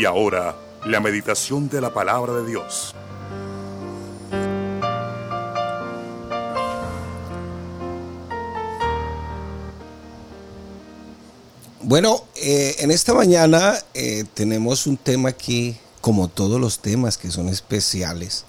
Y 0.00 0.06
ahora, 0.06 0.56
la 0.86 0.98
meditación 0.98 1.68
de 1.68 1.78
la 1.78 1.92
palabra 1.92 2.32
de 2.32 2.46
Dios. 2.46 2.94
Bueno, 11.82 12.24
eh, 12.36 12.76
en 12.78 12.90
esta 12.90 13.12
mañana 13.12 13.78
eh, 13.92 14.24
tenemos 14.32 14.86
un 14.86 14.96
tema 14.96 15.28
aquí, 15.28 15.76
como 16.00 16.28
todos 16.28 16.58
los 16.58 16.78
temas 16.78 17.18
que 17.18 17.30
son 17.30 17.50
especiales. 17.50 18.46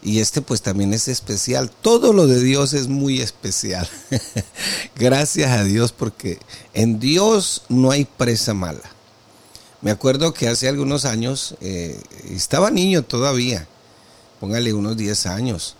Y 0.00 0.20
este 0.20 0.40
pues 0.40 0.62
también 0.62 0.94
es 0.94 1.08
especial. 1.08 1.70
Todo 1.70 2.14
lo 2.14 2.26
de 2.26 2.42
Dios 2.42 2.72
es 2.72 2.88
muy 2.88 3.20
especial. 3.20 3.86
Gracias 4.96 5.50
a 5.50 5.62
Dios 5.64 5.92
porque 5.92 6.38
en 6.72 7.00
Dios 7.00 7.64
no 7.68 7.90
hay 7.90 8.06
presa 8.06 8.54
mala. 8.54 8.97
Me 9.80 9.92
acuerdo 9.92 10.34
que 10.34 10.48
hace 10.48 10.68
algunos 10.68 11.04
años, 11.04 11.54
eh, 11.60 12.00
estaba 12.30 12.70
niño 12.70 13.04
todavía, 13.04 13.68
póngale 14.40 14.72
unos 14.72 14.96
10 14.96 15.26
años, 15.26 15.76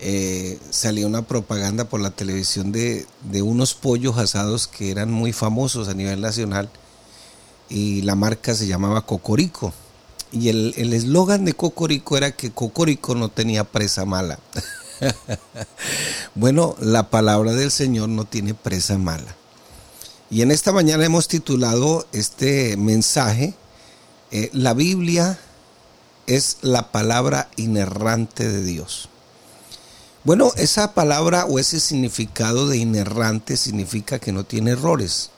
eh, 0.00 0.58
salía 0.70 1.06
una 1.06 1.22
propaganda 1.22 1.84
por 1.84 2.00
la 2.00 2.10
televisión 2.10 2.72
de, 2.72 3.06
unos 3.42 3.74
pollos 3.74 4.16
asados 4.16 4.66
que 4.66 4.90
eran 4.90 5.10
muy 5.12 5.32
famosos 5.32 5.88
a 5.88 5.94
nivel 5.94 6.22
nacional 6.22 6.70
y 7.68 8.02
la 8.02 8.14
marca 8.14 8.54
se 8.54 8.66
llamaba 8.66 9.04
Cocorico. 9.06 9.72
Y 10.32 10.48
el 10.48 10.92
eslogan 10.92 11.44
de 11.44 11.52
Cocorico 11.52 12.16
era 12.16 12.32
que 12.32 12.50
Cocorico 12.50 13.14
no 13.14 13.28
tenía 13.28 13.64
presa 13.64 14.04
mala. 14.04 14.40
bueno, 16.34 16.74
la 16.80 17.10
palabra 17.10 17.52
del 17.52 17.70
Señor 17.70 18.08
no 18.08 18.24
tiene 18.24 18.54
presa 18.54 18.98
mala. 18.98 19.36
Y 20.34 20.42
en 20.42 20.50
esta 20.50 20.72
mañana 20.72 21.04
hemos 21.04 21.28
titulado 21.28 22.08
este 22.10 22.76
mensaje, 22.76 23.54
eh, 24.32 24.50
La 24.52 24.74
Biblia 24.74 25.38
es 26.26 26.56
la 26.60 26.90
palabra 26.90 27.48
inerrante 27.54 28.48
de 28.48 28.64
Dios. 28.64 29.08
Bueno, 30.24 30.50
esa 30.56 30.92
palabra 30.92 31.44
o 31.44 31.60
ese 31.60 31.78
significado 31.78 32.66
de 32.66 32.78
inerrante 32.78 33.56
significa 33.56 34.18
que 34.18 34.32
no 34.32 34.42
tiene 34.42 34.72
errores, 34.72 35.30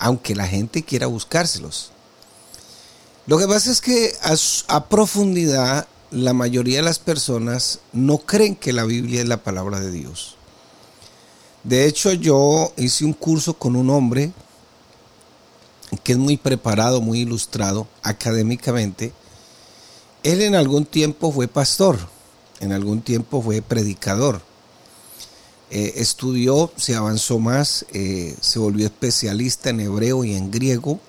aunque 0.00 0.34
la 0.34 0.48
gente 0.48 0.82
quiera 0.82 1.06
buscárselos. 1.06 1.92
Lo 3.28 3.38
que 3.38 3.46
pasa 3.46 3.70
es 3.70 3.80
que 3.80 4.12
a, 4.66 4.88
profundidad 4.88 5.86
la 6.10 6.32
mayoría 6.32 6.78
de 6.78 6.82
las 6.82 6.98
personas 6.98 7.78
no 7.92 8.18
creen 8.18 8.56
que 8.56 8.72
la 8.72 8.82
Biblia 8.82 9.22
es 9.22 9.28
la 9.28 9.44
palabra 9.44 9.78
de 9.78 9.92
Dios. 9.92 10.34
De 11.64 11.86
hecho, 11.86 12.12
yo 12.12 12.72
hice 12.76 13.04
un 13.04 13.12
curso 13.12 13.54
con 13.54 13.76
un 13.76 13.90
hombre 13.90 14.32
que 16.02 16.12
es 16.12 16.18
muy 16.18 16.36
preparado, 16.36 17.00
muy 17.00 17.20
ilustrado 17.20 17.86
académicamente. 18.02 19.12
Él 20.22 20.42
en 20.42 20.54
algún 20.54 20.86
tiempo 20.86 21.32
fue 21.32 21.48
pastor 21.48 21.98
en 22.60 22.72
algún 22.72 23.00
tiempo 23.00 23.42
fue 23.42 23.62
predicador. 23.62 24.42
Eh, 25.70 25.94
estudió, 25.96 26.70
se 26.76 26.94
avanzó 26.94 27.38
más, 27.38 27.86
eh, 27.92 28.36
se 28.40 28.58
volvió 28.58 28.86
especialista 28.86 29.70
en 29.70 29.80
hebreo 29.80 30.24
y 30.24 30.34
en 30.34 30.50
griego. 30.50 31.00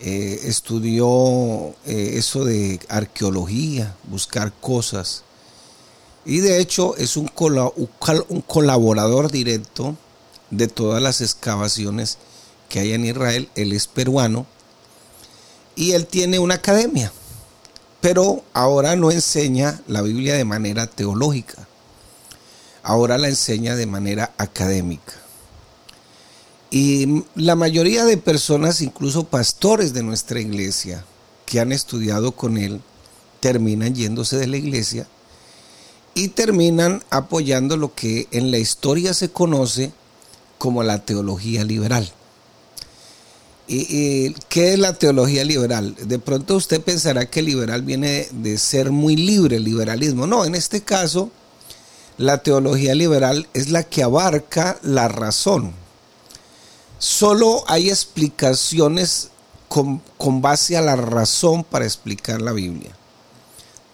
Eh, 0.00 0.40
estudió 0.44 1.74
eso 1.84 2.44
de 2.44 2.80
arqueología, 2.88 3.96
buscar 4.04 4.52
cosas. 4.60 5.24
Y 6.28 6.38
de 6.38 6.60
hecho 6.60 6.96
es 6.96 7.16
un, 7.16 7.28
colaborador 8.46 9.32
directo 9.32 9.96
de 10.50 10.68
todas 10.68 11.02
las 11.02 11.20
excavaciones 11.20 12.18
que 12.68 12.78
hay 12.78 12.92
en 12.92 13.04
Israel. 13.04 13.48
Él 13.56 13.72
es 13.72 13.88
peruano 13.88 14.46
y 15.74 15.92
él 15.92 16.06
tiene 16.06 16.38
una 16.38 16.54
academia 16.54 17.12
pero 18.00 18.44
ahora 18.52 18.96
no 18.96 19.10
enseña 19.10 19.80
la 19.88 20.02
Biblia 20.02 20.34
de 20.34 20.44
manera 20.44 20.86
teológica, 20.86 21.66
ahora 22.82 23.18
la 23.18 23.28
enseña 23.28 23.74
de 23.74 23.86
manera 23.86 24.32
académica. 24.38 25.14
Y 26.70 27.24
la 27.34 27.56
mayoría 27.56 28.04
de 28.04 28.18
personas, 28.18 28.82
incluso 28.82 29.24
pastores 29.24 29.94
de 29.94 30.02
nuestra 30.02 30.40
iglesia, 30.40 31.04
que 31.46 31.60
han 31.60 31.72
estudiado 31.72 32.32
con 32.32 32.58
él, 32.58 32.82
terminan 33.40 33.94
yéndose 33.94 34.36
de 34.36 34.46
la 34.46 34.58
iglesia 34.58 35.06
y 36.18 36.28
terminan 36.28 37.04
apoyando 37.10 37.76
lo 37.76 37.94
que 37.94 38.26
en 38.32 38.50
la 38.50 38.58
historia 38.58 39.14
se 39.14 39.30
conoce 39.30 39.92
como 40.58 40.82
la 40.82 41.04
teología 41.04 41.62
liberal. 41.62 42.10
¿Y, 43.68 44.32
qué 44.48 44.72
es 44.72 44.80
la 44.80 44.94
teología 44.94 45.44
liberal? 45.44 45.94
De 45.94 46.18
pronto 46.18 46.56
usted 46.56 46.80
pensará 46.80 47.26
que 47.26 47.40
liberal 47.40 47.82
viene 47.82 48.26
de 48.32 48.58
ser 48.58 48.90
muy 48.90 49.14
libre, 49.14 49.60
liberalismo. 49.60 50.26
No, 50.26 50.44
en 50.44 50.56
este 50.56 50.80
caso, 50.80 51.30
la 52.16 52.42
teología 52.42 52.96
liberal 52.96 53.46
es 53.54 53.70
la 53.70 53.84
que 53.84 54.02
abarca 54.02 54.80
la 54.82 55.06
razón. 55.06 55.72
Solo 56.98 57.62
hay 57.68 57.90
explicaciones 57.90 59.28
con, 59.68 60.02
con 60.16 60.42
base 60.42 60.76
a 60.76 60.82
la 60.82 60.96
razón 60.96 61.62
para 61.62 61.84
explicar 61.84 62.42
la 62.42 62.50
Biblia. 62.50 62.97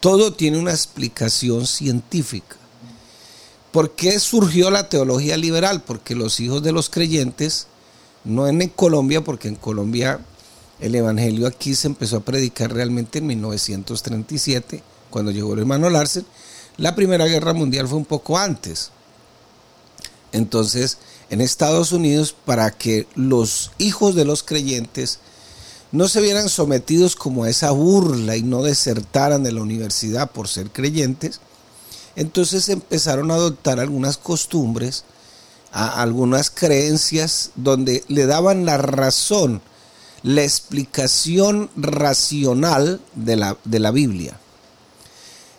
Todo 0.04 0.34
tiene 0.34 0.58
una 0.58 0.72
explicación 0.72 1.66
científica. 1.66 2.56
¿Por 3.72 3.92
qué 3.92 4.20
surgió 4.20 4.70
la 4.70 4.90
teología 4.90 5.38
liberal? 5.38 5.82
Porque 5.82 6.14
los 6.14 6.40
hijos 6.40 6.62
de 6.62 6.72
los 6.72 6.90
creyentes 6.90 7.68
no 8.22 8.46
en 8.46 8.68
Colombia, 8.68 9.24
porque 9.24 9.48
en 9.48 9.54
Colombia 9.54 10.20
el 10.78 10.94
Evangelio 10.94 11.46
aquí 11.46 11.74
se 11.74 11.86
empezó 11.86 12.18
a 12.18 12.20
predicar 12.20 12.70
realmente 12.74 13.20
en 13.20 13.28
1937, 13.28 14.82
cuando 15.08 15.30
llegó 15.30 15.54
el 15.54 15.60
hermano 15.60 15.88
Larsen. 15.88 16.26
La 16.76 16.94
Primera 16.94 17.24
Guerra 17.24 17.54
Mundial 17.54 17.88
fue 17.88 17.96
un 17.96 18.04
poco 18.04 18.36
antes. 18.36 18.90
Entonces, 20.32 20.98
en 21.30 21.40
Estados 21.40 21.92
Unidos, 21.92 22.36
para 22.44 22.72
que 22.72 23.06
los 23.14 23.70
hijos 23.78 24.14
de 24.14 24.26
los 24.26 24.42
creyentes 24.42 25.20
no 25.94 26.08
se 26.08 26.20
vieran 26.20 26.48
sometidos 26.48 27.14
como 27.14 27.44
a 27.44 27.50
esa 27.50 27.70
burla 27.70 28.36
y 28.36 28.42
no 28.42 28.64
desertaran 28.64 29.44
de 29.44 29.52
la 29.52 29.62
universidad 29.62 30.28
por 30.28 30.48
ser 30.48 30.70
creyentes, 30.70 31.38
entonces 32.16 32.68
empezaron 32.68 33.30
a 33.30 33.34
adoptar 33.34 33.78
algunas 33.78 34.18
costumbres 34.18 35.04
a 35.70 36.02
algunas 36.02 36.50
creencias 36.50 37.52
donde 37.54 38.02
le 38.08 38.26
daban 38.26 38.66
la 38.66 38.76
razón, 38.76 39.62
la 40.24 40.42
explicación 40.42 41.70
racional 41.76 43.00
de 43.14 43.36
la, 43.36 43.56
de 43.64 43.78
la 43.78 43.92
Biblia. 43.92 44.36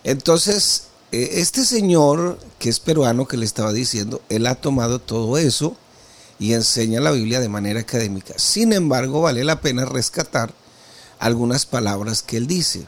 Entonces, 0.04 0.88
eh, 1.14 1.30
este 1.36 1.64
señor, 1.64 2.40
que 2.60 2.68
es 2.68 2.82
peruano, 2.82 3.26
que 3.26 3.38
le 3.38 3.46
estaba 3.46 3.72
diciendo, 3.72 4.22
él 4.28 4.48
ha 4.48 4.56
tomado 4.56 5.00
todo 5.00 5.38
eso 5.38 5.78
y 6.40 6.54
enseña 6.54 7.00
la 7.00 7.12
Biblia 7.12 7.40
de 7.40 7.50
manera 7.50 7.80
académica. 7.80 8.34
Sin 8.38 8.74
embargo, 8.74 9.22
vale 9.22 9.44
la 9.44 9.62
pena 9.62 9.86
rescatar 9.86 10.54
algunas 11.20 11.66
palabras 11.66 12.22
que 12.22 12.38
él 12.38 12.48
dice. 12.48 12.86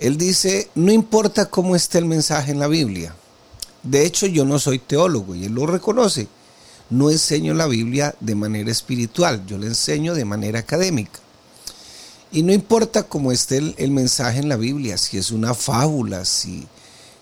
Él 0.00 0.16
dice, 0.16 0.68
no 0.74 0.92
importa 0.92 1.46
cómo 1.46 1.76
esté 1.76 1.98
el 1.98 2.06
mensaje 2.06 2.50
en 2.50 2.58
la 2.58 2.66
Biblia, 2.66 3.14
de 3.82 4.06
hecho, 4.06 4.26
yo 4.26 4.44
no 4.44 4.58
soy 4.58 4.78
teólogo 4.78 5.34
y 5.34 5.44
él 5.44 5.54
lo 5.54 5.66
reconoce. 5.66 6.28
No 6.90 7.10
enseño 7.10 7.54
la 7.54 7.66
Biblia 7.66 8.14
de 8.20 8.34
manera 8.34 8.70
espiritual, 8.70 9.44
yo 9.46 9.58
la 9.58 9.66
enseño 9.66 10.14
de 10.14 10.24
manera 10.24 10.60
académica. 10.60 11.18
Y 12.30 12.42
no 12.42 12.52
importa 12.52 13.02
cómo 13.02 13.32
esté 13.32 13.58
el, 13.58 13.90
mensaje 13.90 14.38
en 14.38 14.48
la 14.48 14.56
Biblia, 14.56 14.96
si 14.96 15.18
es 15.18 15.30
una 15.30 15.54
fábula, 15.54 16.24
si 16.24 16.66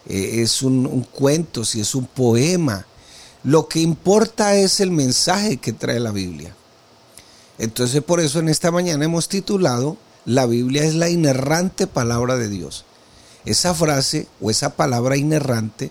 eh, 0.07 0.43
es 0.43 0.63
un, 0.63 0.87
un 0.87 1.03
cuento, 1.03 1.65
si 1.65 1.81
es 1.81 1.95
un 1.95 2.07
poema. 2.07 2.87
Lo 3.43 3.69
que 3.69 3.81
importa 3.81 4.55
es 4.55 4.81
el 4.81 4.91
mensaje 4.91 5.57
que 5.57 5.73
trae 5.73 6.01
la 6.01 6.13
Biblia. 6.13 6.55
Entonces 7.59 8.03
por 8.03 8.21
eso 8.21 8.39
en 8.39 8.49
esta 8.49 8.71
mañana 8.71 9.05
hemos 9.05 9.29
titulado 9.29 9.97
La 10.25 10.47
Biblia 10.47 10.85
es 10.85 10.95
la 10.95 11.09
inerrante 11.09 11.87
palabra 11.87 12.37
de 12.37 12.49
Dios. 12.49 12.85
Esa 13.45 13.75
frase 13.75 14.29
o 14.41 14.51
esa 14.51 14.77
palabra 14.77 15.17
inerrante 15.17 15.91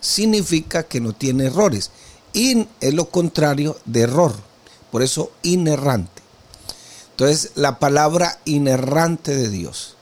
significa 0.00 0.82
que 0.82 1.00
no 1.00 1.12
tiene 1.12 1.46
errores. 1.46 1.90
In 2.34 2.68
es 2.80 2.92
lo 2.92 3.08
contrario 3.08 3.78
de 3.86 4.00
error. 4.00 4.34
Por 4.90 5.02
eso 5.02 5.32
inerrante. 5.42 6.22
Entonces, 7.12 7.52
la 7.54 7.78
palabra 7.78 8.40
inerrante 8.44 9.36
de 9.36 9.48
Dios. 9.48 9.96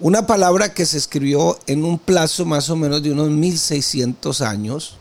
Una 0.00 0.26
palabra 0.26 0.74
que 0.74 0.84
se 0.84 0.98
escribió 0.98 1.58
en 1.66 1.84
un 1.84 1.98
plazo 1.98 2.44
más 2.44 2.68
o 2.68 2.76
menos 2.76 3.02
de 3.02 3.12
unos 3.12 3.30
1600 3.30 4.42
años, 4.42 4.98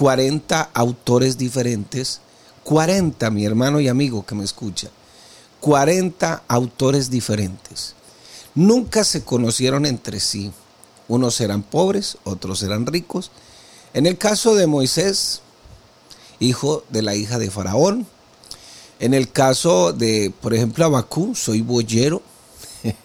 40 0.00 0.70
autores 0.72 1.36
diferentes, 1.36 2.22
40, 2.64 3.30
mi 3.30 3.44
hermano 3.44 3.80
y 3.80 3.88
amigo 3.88 4.24
que 4.24 4.34
me 4.34 4.44
escucha, 4.44 4.88
40 5.60 6.42
autores 6.48 7.10
diferentes. 7.10 7.94
Nunca 8.54 9.04
se 9.04 9.24
conocieron 9.24 9.84
entre 9.84 10.18
sí. 10.18 10.52
Unos 11.06 11.38
eran 11.42 11.62
pobres, 11.62 12.16
otros 12.24 12.62
eran 12.62 12.86
ricos, 12.86 13.30
en 13.92 14.06
el 14.06 14.16
caso 14.16 14.54
de 14.54 14.66
Moisés, 14.66 15.42
hijo 16.38 16.82
de 16.88 17.02
la 17.02 17.14
hija 17.14 17.38
de 17.38 17.50
Faraón, 17.50 18.06
En 19.00 19.12
el 19.12 19.30
caso 19.30 19.92
de, 19.92 20.32
por 20.40 20.54
ejemplo, 20.54 20.86
Abacú, 20.86 21.34
soy 21.34 21.60
boyero. 21.60 22.22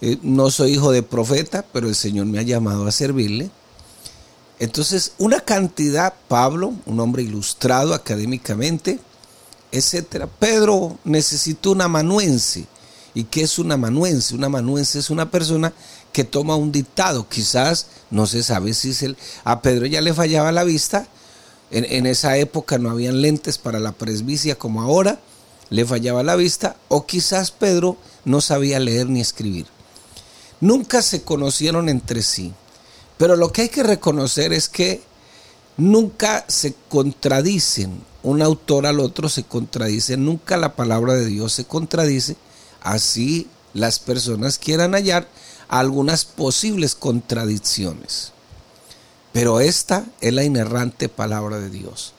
Eh, 0.00 0.16
no 0.22 0.48
soy 0.52 0.74
hijo 0.74 0.92
de 0.92 1.02
profeta, 1.02 1.64
pero 1.72 1.88
el 1.88 1.96
Señor 1.96 2.26
me 2.26 2.38
ha 2.38 2.42
llamado 2.42 2.86
a 2.86 2.92
servirle. 2.92 3.50
Entonces, 4.58 5.12
una 5.18 5.40
cantidad, 5.40 6.14
Pablo, 6.26 6.74
un 6.86 6.98
hombre 7.00 7.22
ilustrado 7.22 7.94
académicamente, 7.94 8.98
etcétera. 9.70 10.26
Pedro 10.26 10.98
necesitó 11.04 11.72
un 11.72 11.82
amanuense. 11.82 12.66
¿Y 13.14 13.24
qué 13.24 13.42
es 13.42 13.58
un 13.58 13.70
amanuense? 13.72 14.34
Un 14.34 14.44
amanuense 14.44 14.98
es 14.98 15.10
una 15.10 15.30
persona 15.30 15.72
que 16.12 16.24
toma 16.24 16.56
un 16.56 16.72
dictado. 16.72 17.28
Quizás, 17.28 17.86
no 18.10 18.26
se 18.26 18.42
sabe 18.42 18.74
si 18.74 18.90
es 18.90 19.02
el, 19.02 19.16
a 19.44 19.62
Pedro 19.62 19.86
ya 19.86 20.00
le 20.00 20.14
fallaba 20.14 20.50
la 20.52 20.64
vista. 20.64 21.06
En, 21.70 21.84
en 21.84 22.06
esa 22.06 22.36
época 22.36 22.78
no 22.78 22.90
habían 22.90 23.20
lentes 23.20 23.58
para 23.58 23.78
la 23.78 23.92
presbicia 23.92 24.56
como 24.56 24.82
ahora. 24.82 25.20
Le 25.70 25.84
fallaba 25.84 26.22
la 26.22 26.34
vista. 26.34 26.76
O 26.88 27.06
quizás 27.06 27.50
Pedro 27.52 27.96
no 28.24 28.40
sabía 28.40 28.80
leer 28.80 29.08
ni 29.08 29.20
escribir. 29.20 29.66
Nunca 30.60 31.02
se 31.02 31.22
conocieron 31.22 31.88
entre 31.88 32.22
sí. 32.22 32.52
Pero 33.18 33.36
lo 33.36 33.52
que 33.52 33.62
hay 33.62 33.68
que 33.68 33.82
reconocer 33.82 34.52
es 34.52 34.68
que 34.68 35.02
nunca 35.76 36.44
se 36.48 36.74
contradicen. 36.88 38.00
Un 38.22 38.42
autor 38.42 38.86
al 38.86 39.00
otro 39.00 39.28
se 39.28 39.42
contradice. 39.42 40.16
Nunca 40.16 40.56
la 40.56 40.76
palabra 40.76 41.14
de 41.14 41.26
Dios 41.26 41.52
se 41.52 41.64
contradice. 41.64 42.36
Así 42.80 43.48
las 43.74 43.98
personas 43.98 44.58
quieran 44.58 44.92
hallar 44.92 45.28
algunas 45.68 46.24
posibles 46.24 46.94
contradicciones. 46.94 48.32
Pero 49.32 49.60
esta 49.60 50.06
es 50.20 50.32
la 50.32 50.44
inerrante 50.44 51.08
palabra 51.08 51.58
de 51.58 51.70
Dios. 51.70 52.14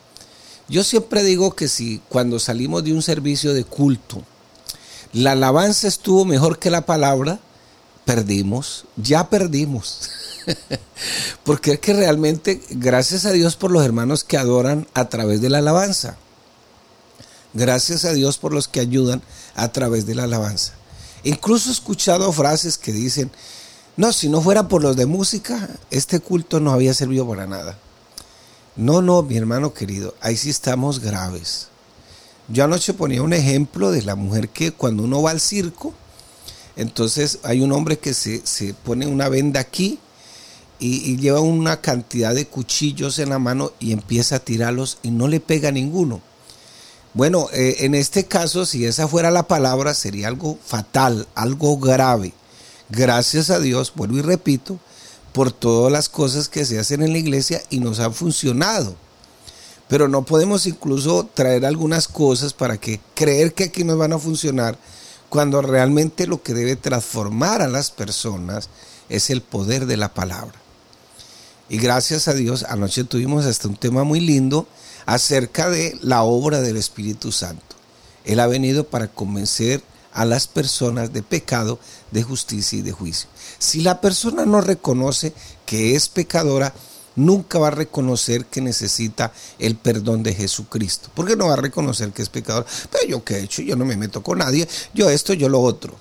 Yo 0.68 0.84
siempre 0.84 1.24
digo 1.24 1.56
que 1.56 1.68
si 1.68 2.02
cuando 2.10 2.40
salimos 2.40 2.84
de 2.84 2.94
un 2.94 3.02
servicio 3.02 3.54
de 3.54 3.64
culto, 3.64 4.24
la 5.12 5.32
alabanza 5.32 5.88
estuvo 5.88 6.26
mejor 6.26 6.60
que 6.60 6.70
la 6.70 6.86
palabra, 6.86 7.40
perdimos, 8.06 8.86
ya 8.96 9.30
perdimos. 9.30 10.12
Porque 11.44 11.74
es 11.74 11.80
que 11.80 11.94
realmente, 11.94 12.62
gracias 12.70 13.26
a 13.26 13.32
Dios 13.32 13.56
por 13.56 13.72
los 13.72 13.84
hermanos 13.84 14.24
que 14.24 14.38
adoran 14.38 14.88
a 14.94 15.10
través 15.10 15.42
de 15.42 15.50
la 15.50 15.60
alabanza. 15.60 16.18
Gracias 17.54 18.06
a 18.06 18.14
Dios 18.14 18.38
por 18.38 18.54
los 18.54 18.68
que 18.68 18.80
ayudan 18.80 19.22
a 19.56 19.72
través 19.72 20.06
de 20.06 20.16
la 20.16 20.24
alabanza. 20.24 20.74
Incluso 21.24 21.70
he 21.70 21.74
escuchado 21.74 22.32
frases 22.32 22.78
que 22.78 22.92
dicen, 22.92 23.32
no, 23.98 24.14
si 24.14 24.30
no 24.30 24.42
fuera 24.42 24.68
por 24.68 24.82
los 24.82 24.96
de 24.96 25.06
música, 25.06 25.70
este 25.92 26.20
culto 26.20 26.60
no 26.60 26.72
había 26.72 26.94
servido 26.94 27.28
para 27.28 27.48
nada. 27.48 27.78
No, 28.76 29.02
no, 29.02 29.24
mi 29.24 29.36
hermano 29.36 29.74
querido, 29.74 30.16
ahí 30.22 30.38
sí 30.38 30.50
estamos 30.50 31.00
graves. 31.00 31.68
Yo 32.48 32.64
anoche 32.64 32.94
ponía 32.94 33.22
un 33.22 33.34
ejemplo 33.34 33.92
de 33.92 34.02
la 34.02 34.16
mujer 34.16 34.50
que 34.50 34.72
cuando 34.72 35.04
uno 35.04 35.22
va 35.22 35.32
al 35.32 35.42
circo, 35.42 35.94
entonces 36.76 37.40
hay 37.44 37.62
un 37.62 37.74
hombre 37.74 38.00
que 38.00 38.14
se, 38.14 38.74
pone 38.86 39.06
una 39.06 39.28
venda 39.28 39.60
aquí 39.60 40.00
y, 40.80 41.18
lleva 41.18 41.42
una 41.42 41.82
cantidad 41.82 42.34
de 42.34 42.48
cuchillos 42.48 43.20
en 43.20 43.30
la 43.30 43.40
mano 43.40 43.72
y 43.80 43.92
empieza 43.92 44.38
a 44.38 44.40
tirarlos 44.40 44.98
y 45.04 45.12
no 45.12 45.28
le 45.28 45.40
pega 45.40 45.72
ninguno. 45.72 46.22
Bueno, 47.14 47.48
eh, 47.54 47.78
en 47.80 47.96
este 47.96 48.26
caso, 48.26 48.66
si 48.66 48.86
esa 48.86 49.08
fuera 49.08 49.32
la 49.32 49.48
palabra, 49.48 49.94
sería 49.94 50.28
algo 50.28 50.58
fatal, 50.64 51.28
algo 51.36 51.78
grave. 51.78 52.34
Gracias 52.90 53.50
a 53.50 53.60
Dios, 53.60 53.94
vuelvo 53.96 54.18
y 54.18 54.22
repito, 54.22 54.80
por 55.34 55.52
todas 55.52 55.92
las 55.92 56.08
cosas 56.10 56.50
que 56.50 56.66
se 56.66 56.80
hacen 56.80 57.02
en 57.02 57.12
la 57.12 57.20
iglesia 57.20 57.62
y 57.70 57.80
nos 57.80 58.00
han 58.00 58.14
funcionado. 58.14 58.96
Pero 59.88 60.08
no 60.08 60.24
podemos 60.24 60.68
incluso 60.68 61.28
traer 61.34 61.66
algunas 61.66 62.08
cosas 62.08 62.54
para 62.54 62.78
que 62.78 63.00
creer 63.16 63.54
que 63.54 63.66
aquí 63.66 63.84
nos 63.84 63.98
van 63.98 64.14
a 64.14 64.20
funcionar 64.20 64.78
cuando 65.30 65.62
realmente 65.62 66.28
lo 66.28 66.42
que 66.42 66.54
debe 66.54 66.76
transformar 66.76 67.62
a 67.62 67.68
las 67.68 67.92
personas 67.92 68.70
es 69.10 69.30
el 69.30 69.42
poder 69.42 69.86
de 69.86 69.98
la 69.98 70.14
palabra. 70.14 70.59
Y 71.70 71.78
gracias 71.78 72.28
a 72.28 72.34
Dios, 72.34 72.66
anoche 72.68 73.04
tuvimos 73.04 73.46
hasta 73.46 73.68
un 73.68 73.76
tema 73.76 74.04
muy 74.04 74.20
lindo 74.20 74.68
acerca 75.06 75.70
de 75.70 75.98
la 76.02 76.24
obra 76.24 76.62
del 76.62 76.78
Espíritu 76.78 77.32
Santo. 77.32 77.76
Él 78.26 78.40
ha 78.40 78.48
venido 78.48 78.86
para 78.86 79.08
convencer 79.08 79.84
a 80.12 80.26
las 80.26 80.48
personas 80.48 81.14
de 81.14 81.22
pecado, 81.22 81.80
de 82.10 82.24
justicia 82.24 82.80
y 82.80 82.82
de 82.82 82.92
juicio. 82.92 83.30
Si 83.60 83.82
la 83.82 84.02
persona 84.02 84.46
no 84.46 84.62
reconoce 84.62 85.32
que 85.68 85.96
es 85.96 86.10
pecadora, 86.10 86.74
nunca 87.16 87.60
va 87.60 87.68
a 87.68 87.72
reconocer 87.72 88.46
que 88.46 88.62
necesita 88.62 89.32
el 89.60 89.76
perdón 89.76 90.24
de 90.24 90.34
Jesucristo. 90.34 91.10
Porque 91.14 91.36
no 91.36 91.48
va 91.48 91.54
a 91.54 91.58
reconocer 91.58 92.12
que 92.12 92.24
es 92.24 92.30
pecador. 92.30 92.66
Pero 92.92 93.06
yo 93.06 93.24
qué 93.24 93.36
he 93.36 93.44
hecho, 93.44 93.62
yo 93.62 93.76
no 93.76 93.86
me 93.86 93.96
meto 93.96 94.24
con 94.24 94.40
nadie, 94.40 94.68
yo 94.96 95.08
esto, 95.10 95.34
yo 95.34 95.50
lo 95.50 95.62
otro. 95.62 95.96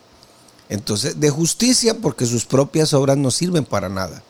Entonces, 0.71 1.21
de 1.21 1.29
justicia 1.29 1.95
porque 1.99 2.25
sus 2.25 2.47
propias 2.47 2.95
obras 2.95 3.19
no 3.19 3.31
sirven 3.31 3.67
para 3.67 3.91
nada. 3.91 4.23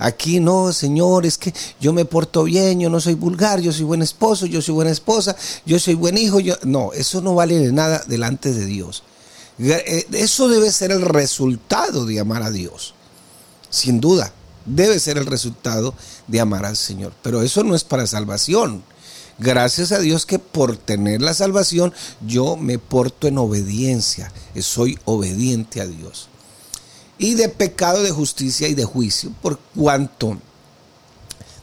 Aquí 0.00 0.40
no, 0.40 0.72
Señor, 0.72 1.24
es 1.26 1.38
que 1.38 1.54
yo 1.80 1.92
me 1.92 2.04
porto 2.04 2.44
bien, 2.44 2.80
yo 2.80 2.90
no 2.90 3.00
soy 3.00 3.14
vulgar, 3.14 3.60
yo 3.60 3.72
soy 3.72 3.84
buen 3.84 4.02
esposo, 4.02 4.46
yo 4.46 4.60
soy 4.60 4.74
buena 4.74 4.90
esposa, 4.90 5.36
yo 5.64 5.78
soy 5.78 5.94
buen 5.94 6.18
hijo. 6.18 6.40
Yo... 6.40 6.56
No, 6.64 6.92
eso 6.92 7.20
no 7.20 7.36
vale 7.36 7.58
de 7.58 7.70
nada 7.70 8.02
delante 8.06 8.52
de 8.52 8.64
Dios. 8.64 9.04
Eh, 9.58 10.06
eso 10.12 10.48
debe 10.48 10.72
ser 10.72 10.90
el 10.90 11.02
resultado 11.02 12.06
de 12.06 12.18
amar 12.18 12.42
a 12.42 12.50
Dios, 12.50 12.94
sin 13.68 14.00
duda 14.00 14.32
debe 14.66 14.98
ser 14.98 15.18
el 15.18 15.26
resultado 15.26 15.94
de 16.26 16.40
amar 16.40 16.64
al 16.66 16.76
Señor. 16.76 17.12
Pero 17.22 17.42
eso 17.42 17.62
no 17.64 17.74
es 17.74 17.84
para 17.84 18.06
salvación. 18.06 18.82
Gracias 19.38 19.90
a 19.92 19.98
Dios 19.98 20.26
que 20.26 20.38
por 20.38 20.76
tener 20.76 21.22
la 21.22 21.32
salvación 21.32 21.94
yo 22.26 22.56
me 22.56 22.78
porto 22.78 23.26
en 23.26 23.38
obediencia, 23.38 24.30
soy 24.60 24.98
obediente 25.06 25.80
a 25.80 25.86
Dios. 25.86 26.28
Y 27.20 27.34
de 27.34 27.50
pecado, 27.50 28.02
de 28.02 28.10
justicia 28.10 28.66
y 28.66 28.74
de 28.74 28.86
juicio, 28.86 29.30
por 29.42 29.58
cuanto 29.76 30.38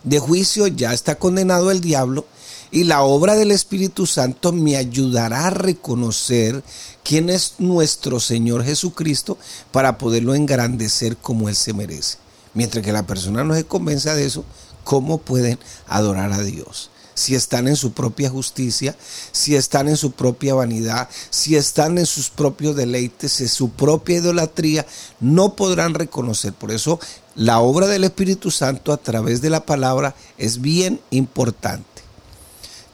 de 0.03 0.19
juicio 0.19 0.67
ya 0.67 0.93
está 0.93 1.15
condenado 1.15 1.71
el 1.71 1.81
diablo 1.81 2.25
y 2.69 2.83
la 2.83 3.01
obra 3.01 3.35
del 3.35 3.49
Espíritu 3.49 4.05
Santo 4.05 4.51
me 4.51 4.77
ayudará 4.77 5.47
a 5.47 5.49
reconocer 5.49 6.63
quién 7.03 7.31
es 7.31 7.55
nuestro 7.57 8.19
Señor 8.19 8.63
Jesucristo 8.63 9.39
para 9.71 9.97
poderlo 9.97 10.35
engrandecer 10.35 11.17
como 11.17 11.49
Él 11.49 11.55
se 11.55 11.73
merece. 11.73 12.19
Mientras 12.53 12.85
que 12.85 12.91
la 12.91 13.07
persona 13.07 13.43
no 13.43 13.55
se 13.55 13.65
convenza 13.65 14.13
de 14.13 14.25
eso, 14.25 14.45
¿cómo 14.83 15.17
pueden 15.17 15.57
adorar 15.87 16.33
a 16.33 16.43
Dios? 16.43 16.91
Si 17.17 17.33
están 17.33 17.67
en 17.67 17.75
su 17.75 17.93
propia 17.93 18.29
justicia, 18.29 18.95
si 19.31 19.55
están 19.55 19.87
en 19.87 19.97
su 19.97 20.11
propia 20.11 20.53
vanidad, 20.53 21.09
si 21.31 21.55
están 21.55 21.97
en 21.97 22.05
sus 22.05 22.29
propios 22.29 22.75
deleites, 22.75 23.41
en 23.41 23.49
su 23.49 23.71
propia 23.71 24.17
idolatría, 24.17 24.85
no 25.19 25.55
podrán 25.55 25.95
reconocer. 25.95 26.53
Por 26.53 26.71
eso 26.71 26.99
la 27.33 27.59
obra 27.59 27.87
del 27.87 28.03
Espíritu 28.03 28.51
Santo 28.51 28.93
a 28.93 28.97
través 28.97 29.41
de 29.41 29.49
la 29.49 29.65
palabra 29.65 30.13
es 30.37 30.61
bien 30.61 31.01
importante. 31.09 32.03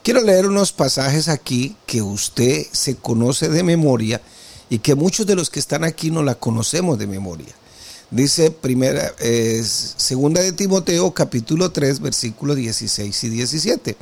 Quiero 0.03 0.21
leer 0.21 0.47
unos 0.47 0.71
pasajes 0.71 1.27
aquí 1.27 1.75
que 1.85 2.01
usted 2.01 2.65
se 2.71 2.95
conoce 2.95 3.49
de 3.49 3.63
memoria 3.63 4.21
y 4.69 4.79
que 4.79 4.95
muchos 4.95 5.25
de 5.25 5.35
los 5.35 5.49
que 5.49 5.59
están 5.59 5.83
aquí 5.83 6.11
no 6.11 6.23
la 6.23 6.35
conocemos 6.35 6.97
de 6.97 7.07
memoria. 7.07 7.53
Dice 8.13 8.51
primera, 8.51 9.11
segunda 9.63 10.39
de 10.39 10.51
Timoteo 10.51 11.15
capítulo 11.15 11.71
3 11.71 11.99
versículos 11.99 12.55
16 12.57 13.23
y 13.23 13.29
17. 13.29 13.97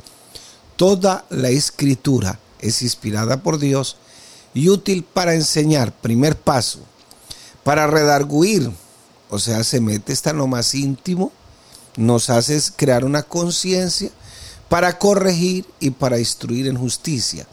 Toda 0.76 1.24
la 1.30 1.48
escritura 1.48 2.38
es 2.60 2.82
inspirada 2.82 3.42
por 3.42 3.58
Dios 3.58 3.96
y 4.52 4.68
útil 4.68 5.02
para 5.02 5.32
enseñar, 5.32 5.94
primer 5.94 6.36
paso, 6.36 6.80
para 7.64 7.86
redarguir, 7.86 8.70
o 9.30 9.38
sea, 9.38 9.64
se 9.64 9.80
mete 9.80 10.12
hasta 10.12 10.34
lo 10.34 10.46
más 10.46 10.74
íntimo, 10.74 11.32
nos 11.96 12.28
hace 12.28 12.60
crear 12.76 13.06
una 13.06 13.22
conciencia, 13.22 14.10
para 14.68 14.98
corregir 14.98 15.64
y 15.80 15.88
para 15.88 16.18
instruir 16.18 16.66
en 16.66 16.76
justicia. 16.76 17.46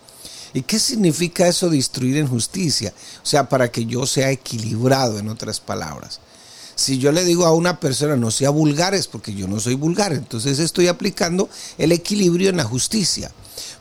¿Y 0.54 0.64
qué 0.64 0.78
significa 0.78 1.48
eso 1.48 1.70
de 1.70 1.78
instruir 1.78 2.18
en 2.18 2.28
justicia? 2.28 2.94
O 3.24 3.26
sea, 3.26 3.48
para 3.48 3.72
que 3.72 3.86
yo 3.86 4.06
sea 4.06 4.30
equilibrado, 4.30 5.20
en 5.20 5.30
otras 5.30 5.62
palabras. 5.62 6.20
Si 6.80 6.98
yo 6.98 7.12
le 7.12 7.26
digo 7.26 7.46
a 7.46 7.54
una 7.54 7.78
persona 7.82 8.16
no 8.16 8.32
sea 8.32 8.52
vulgar 8.52 8.96
es 8.96 9.06
porque 9.08 9.34
yo 9.34 9.50
no 9.50 9.60
soy 9.60 9.76
vulgar, 9.76 10.14
entonces 10.14 10.60
estoy 10.60 10.88
aplicando 10.88 11.50
el 11.78 11.92
equilibrio 11.92 12.50
en 12.50 12.56
la 12.56 12.64
justicia. 12.64 13.30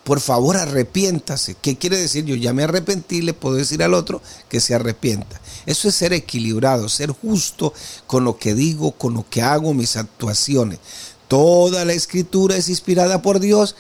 Por 0.03 0.19
favor, 0.19 0.57
arrepiéntase. 0.57 1.55
¿Qué 1.63 1.77
quiere 1.77 1.97
decir? 1.97 2.25
Yo 2.25 2.35
ya 2.35 2.53
me 2.53 2.65
arrepentí, 2.65 3.23
le 3.23 3.35
puedo 3.35 3.55
decir 3.55 3.85
al 3.85 3.95
otro 3.95 4.21
que 4.49 4.59
se 4.59 4.75
arrepienta. 4.75 5.41
Eso 5.65 5.87
es 5.87 5.95
ser 5.95 6.13
equilibrado, 6.13 6.89
ser 6.89 7.13
justo 7.13 7.73
con 8.09 8.25
lo 8.25 8.37
que 8.37 8.57
digo, 8.57 8.91
con 8.91 9.15
lo 9.15 9.25
que 9.31 9.43
hago, 9.43 9.75
mis 9.75 9.97
actuaciones. 9.97 10.81
Toda 11.29 11.85
la 11.85 11.93
escritura 11.93 12.57
es 12.57 12.69
inspirada 12.69 13.23
por 13.23 13.39
Dios, 13.39 13.77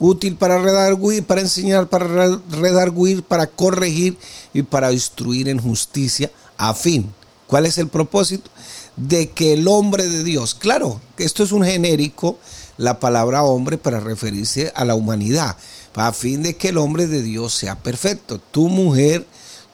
útil 0.00 0.34
para 0.34 0.58
redarguir, 0.58 1.22
para 1.22 1.40
enseñar, 1.40 1.88
para 1.88 2.40
redarguir, 2.50 3.22
para 3.22 3.46
corregir 3.46 4.18
y 4.52 4.62
para 4.62 4.92
instruir 4.92 5.48
en 5.48 5.60
justicia, 5.60 6.32
a 6.56 6.74
fin 6.74 7.14
¿Cuál 7.46 7.66
es 7.66 7.78
el 7.78 7.88
propósito? 7.88 8.50
De 8.96 9.30
que 9.30 9.52
el 9.52 9.68
hombre 9.68 10.08
de 10.08 10.24
Dios, 10.24 10.54
claro, 10.54 11.00
esto 11.18 11.42
es 11.42 11.52
un 11.52 11.64
genérico, 11.64 12.38
la 12.76 12.98
palabra 13.00 13.42
hombre 13.42 13.78
para 13.78 14.00
referirse 14.00 14.72
a 14.74 14.84
la 14.84 14.94
humanidad, 14.94 15.56
a 15.94 16.12
fin 16.12 16.42
de 16.42 16.56
que 16.56 16.68
el 16.68 16.78
hombre 16.78 17.06
de 17.06 17.22
Dios 17.22 17.54
sea 17.54 17.76
perfecto. 17.76 18.40
Tu 18.50 18.68
mujer, 18.68 19.26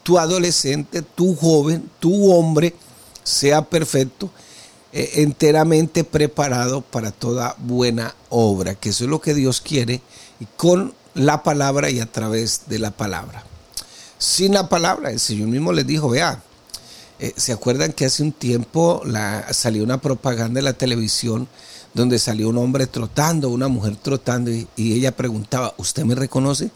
tu 0.02 0.19
adolescente, 0.19 1.02
tu 1.02 1.35
joven, 1.35 1.91
tu 1.99 2.33
hombre 2.33 2.75
sea 3.25 3.62
perfecto, 3.62 4.31
eh, 4.93 5.11
enteramente 5.17 6.05
preparado 6.05 6.83
para 6.83 7.11
toda 7.11 7.57
buena 7.59 8.14
obra, 8.29 8.75
que 8.75 8.91
eso 8.91 9.05
es 9.05 9.11
lo 9.11 9.21
que 9.21 9.35
Dios 9.35 9.61
quiere 9.61 10.02
y 10.38 10.47
con 10.57 10.95
la 11.14 11.43
palabra 11.43 11.91
y 11.91 12.00
a 12.00 12.11
través 12.11 12.62
de 12.67 12.79
la 12.79 12.91
palabra. 12.91 13.45
Sin 14.19 14.55
la 14.55 14.69
palabra, 14.69 15.11
el 15.11 15.19
Señor 15.19 15.49
mismo 15.49 15.73
les 15.73 15.87
dijo, 15.87 16.09
vea, 16.09 16.43
eh, 17.23 17.33
¿se 17.37 17.52
acuerdan 17.52 17.93
que 17.93 18.05
hace 18.05 18.25
un 18.25 18.33
tiempo 18.33 19.00
salió 19.52 19.85
una 19.85 20.00
propaganda 20.00 20.59
en 20.59 20.64
la 20.64 20.73
televisión 20.73 21.47
donde 21.95 22.19
salió 22.19 22.49
un 22.49 22.59
hombre 22.59 22.88
trotando, 22.88 23.49
una 23.50 23.69
mujer 23.69 23.95
trotando, 23.95 24.50
y, 24.50 24.67
ella 24.76 25.14
preguntaba, 25.14 25.73
¿usted 25.76 26.02
me 26.05 26.17
reconoce? 26.17 26.73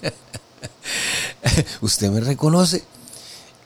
¿Usted 1.82 2.10
me 2.10 2.20
reconoce? 2.20 2.84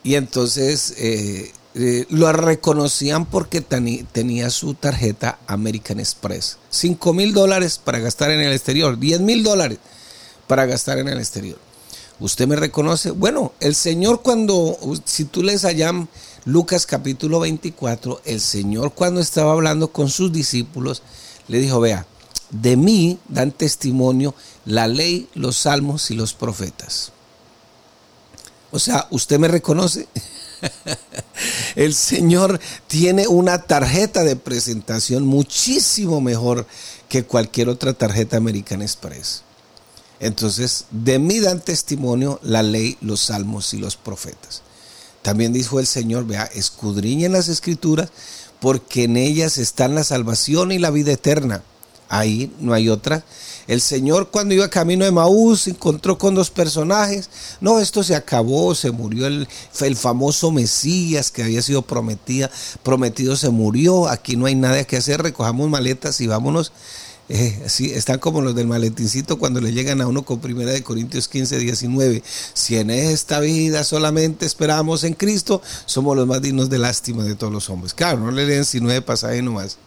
Y 0.02 0.16
entonces 0.16 0.94
eh, 0.98 1.52
eh, 1.76 2.06
lo 2.08 2.32
reconocían 2.32 3.26
porque 3.26 3.60
tenía 3.60 4.50
su 4.50 4.74
tarjeta 4.74 5.38
American 5.46 6.00
Express. 6.00 6.58
5 6.70 7.12
mil 7.12 7.34
dólares 7.34 7.78
para 7.78 8.00
gastar 8.00 8.32
en 8.32 8.40
el 8.40 8.52
exterior, 8.52 8.98
10 8.98 9.20
mil 9.20 9.44
dólares 9.44 9.78
para 10.48 10.66
gastar 10.66 10.98
en 10.98 11.06
el 11.06 11.18
exterior. 11.18 11.65
¿Usted 12.18 12.46
me 12.46 12.56
reconoce? 12.56 13.10
Bueno, 13.10 13.52
el 13.60 13.74
Señor 13.74 14.22
cuando, 14.22 14.78
si 15.04 15.26
tú 15.26 15.42
lees 15.42 15.64
allá 15.66 15.92
Lucas 16.46 16.86
capítulo 16.86 17.40
24, 17.40 18.22
el 18.24 18.40
Señor 18.40 18.92
cuando 18.94 19.20
estaba 19.20 19.52
hablando 19.52 19.88
con 19.88 20.08
sus 20.08 20.32
discípulos, 20.32 21.02
le 21.48 21.58
dijo, 21.58 21.78
vea, 21.80 22.06
de 22.50 22.76
mí 22.76 23.18
dan 23.28 23.52
testimonio 23.52 24.34
la 24.64 24.88
ley, 24.88 25.28
los 25.34 25.58
salmos 25.58 26.10
y 26.10 26.14
los 26.14 26.32
profetas. 26.32 27.12
O 28.70 28.78
sea, 28.78 29.06
¿usted 29.10 29.38
me 29.38 29.48
reconoce? 29.48 30.08
el 31.76 31.94
Señor 31.94 32.60
tiene 32.86 33.28
una 33.28 33.62
tarjeta 33.62 34.24
de 34.24 34.36
presentación 34.36 35.26
muchísimo 35.26 36.20
mejor 36.20 36.66
que 37.08 37.24
cualquier 37.24 37.68
otra 37.68 37.92
tarjeta 37.92 38.38
American 38.38 38.80
Express. 38.80 39.45
Entonces, 40.20 40.86
de 40.90 41.18
mí 41.18 41.40
dan 41.40 41.60
testimonio 41.60 42.40
la 42.42 42.62
ley, 42.62 42.96
los 43.00 43.20
salmos 43.20 43.74
y 43.74 43.78
los 43.78 43.96
profetas. 43.96 44.62
También 45.22 45.52
dijo 45.52 45.80
el 45.80 45.86
Señor, 45.86 46.26
vea, 46.26 46.44
escudriñen 46.44 47.32
las 47.32 47.48
escrituras 47.48 48.10
porque 48.60 49.04
en 49.04 49.16
ellas 49.16 49.58
están 49.58 49.94
la 49.94 50.04
salvación 50.04 50.72
y 50.72 50.78
la 50.78 50.90
vida 50.90 51.12
eterna. 51.12 51.62
Ahí 52.08 52.52
no 52.60 52.72
hay 52.72 52.88
otra. 52.88 53.24
El 53.66 53.80
Señor 53.80 54.30
cuando 54.30 54.54
iba 54.54 54.70
camino 54.70 55.04
de 55.04 55.10
Maús 55.10 55.62
se 55.62 55.70
encontró 55.70 56.16
con 56.16 56.36
dos 56.36 56.50
personajes. 56.50 57.28
No, 57.60 57.80
esto 57.80 58.04
se 58.04 58.14
acabó, 58.14 58.74
se 58.76 58.92
murió 58.92 59.26
el, 59.26 59.48
el 59.80 59.96
famoso 59.96 60.52
Mesías 60.52 61.32
que 61.32 61.42
había 61.42 61.62
sido 61.62 61.82
prometida, 61.82 62.48
prometido 62.84 63.34
se 63.34 63.50
murió. 63.50 64.08
Aquí 64.08 64.36
no 64.36 64.46
hay 64.46 64.54
nada 64.54 64.84
que 64.84 64.96
hacer, 64.96 65.20
recojamos 65.20 65.68
maletas 65.68 66.20
y 66.20 66.28
vámonos. 66.28 66.72
Eh, 67.28 67.66
están 67.66 68.20
como 68.20 68.40
los 68.40 68.54
del 68.54 68.68
maletincito 68.68 69.36
cuando 69.38 69.60
le 69.60 69.72
llegan 69.72 70.00
a 70.00 70.06
uno 70.06 70.24
con 70.24 70.38
primera 70.38 70.70
de 70.70 70.84
Corintios 70.84 71.26
15, 71.26 71.58
19. 71.58 72.22
Si 72.54 72.76
en 72.76 72.90
esta 72.90 73.40
vida 73.40 73.82
solamente 73.82 74.46
esperamos 74.46 75.02
en 75.02 75.14
Cristo, 75.14 75.60
somos 75.86 76.16
los 76.16 76.26
más 76.26 76.40
dignos 76.40 76.70
de 76.70 76.78
lástima 76.78 77.24
de 77.24 77.34
todos 77.34 77.52
los 77.52 77.68
hombres. 77.68 77.94
Claro, 77.94 78.20
no 78.20 78.30
le 78.30 78.46
leen 78.46 78.64
si 78.64 78.80
nueve 78.80 79.02
pasajes 79.02 79.42
nomás. 79.42 79.78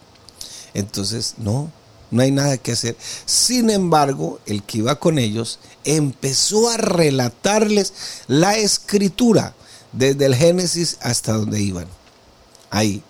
Entonces, 0.74 1.34
no, 1.38 1.72
no 2.10 2.22
hay 2.22 2.30
nada 2.30 2.58
que 2.58 2.72
hacer. 2.72 2.96
Sin 3.24 3.70
embargo, 3.70 4.38
el 4.44 4.62
que 4.62 4.78
iba 4.78 5.00
con 5.00 5.18
ellos 5.18 5.60
empezó 5.84 6.68
a 6.68 6.76
relatarles 6.76 7.94
la 8.26 8.56
escritura 8.56 9.54
desde 9.92 10.26
el 10.26 10.36
Génesis 10.36 10.98
hasta 11.00 11.32
donde 11.32 11.60
iban. 11.60 11.86
Ahí. 12.70 13.02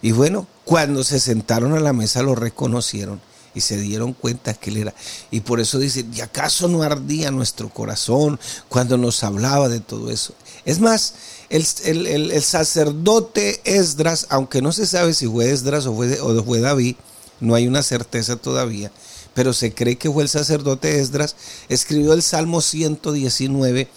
Y 0.00 0.12
bueno, 0.12 0.46
cuando 0.64 1.04
se 1.04 1.20
sentaron 1.20 1.74
a 1.74 1.80
la 1.80 1.92
mesa 1.92 2.22
lo 2.22 2.34
reconocieron 2.34 3.27
y 3.58 3.60
se 3.60 3.76
dieron 3.76 4.12
cuenta 4.12 4.54
que 4.54 4.70
él 4.70 4.78
era. 4.78 4.94
Y 5.30 5.40
por 5.40 5.60
eso 5.60 5.78
dice, 5.78 6.06
¿y 6.14 6.20
acaso 6.20 6.68
no 6.68 6.82
ardía 6.82 7.30
nuestro 7.30 7.68
corazón 7.68 8.38
cuando 8.68 8.96
nos 8.96 9.22
hablaba 9.24 9.68
de 9.68 9.80
todo 9.80 10.10
eso? 10.10 10.32
Es 10.64 10.80
más, 10.80 11.14
el, 11.50 12.42
sacerdote 12.42 13.60
Esdras, 13.64 14.26
aunque 14.30 14.62
no 14.62 14.72
se 14.72 14.86
sabe 14.86 15.12
si 15.12 15.26
fue 15.26 15.50
Esdras 15.50 15.86
o 15.86 15.94
fue, 15.94 16.20
o 16.20 16.42
fue 16.44 16.60
David, 16.60 16.96
no 17.40 17.54
hay 17.54 17.66
una 17.66 17.82
certeza 17.82 18.36
todavía, 18.36 18.92
pero 19.34 19.52
se 19.52 19.74
cree 19.74 19.96
que 19.96 20.10
fue 20.10 20.22
el 20.22 20.28
sacerdote 20.28 21.00
Esdras, 21.00 21.36
escribió 21.68 22.12
el 22.12 22.22
Salmo 22.22 22.60
119 22.60 23.88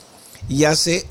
y 0.50 0.64
hace 0.66 1.06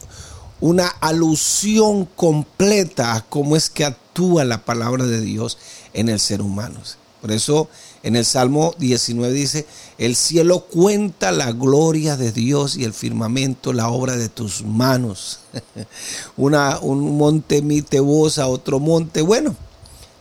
una 0.61 0.89
alusión 0.89 2.05
completa 2.05 3.15
a 3.15 3.23
cómo 3.23 3.57
es 3.57 3.71
que 3.71 3.85
actúa 3.85 4.45
la 4.45 4.65
palabra 4.65 5.07
de 5.07 5.21
Dios 5.21 5.57
en 5.95 6.09
el 6.09 6.21
ser 6.21 6.43
humano. 6.43 6.81
Por 7.21 7.33
eso 7.33 7.69
en 8.03 8.17
el 8.17 8.25
Salmo 8.25 8.75
19 8.79 9.33
dice, 9.33 9.67
el 9.99 10.17
cielo 10.17 10.61
cuenta 10.61 11.33
la 11.33 11.53
gloria 11.53 12.17
de 12.17 12.33
Dios 12.33 12.77
y 12.77 12.85
el 12.85 12.95
firmamento 12.95 13.75
la 13.75 13.91
obra 13.91 14.17
de 14.17 14.31
tus 14.31 14.65
manos. 14.65 15.41
Un 16.37 17.19
monte 17.19 17.61
mite 17.61 18.01
voz 18.01 18.39
a 18.39 18.47
otro 18.47 18.81
monte. 18.81 19.21
Bueno, 19.21 19.55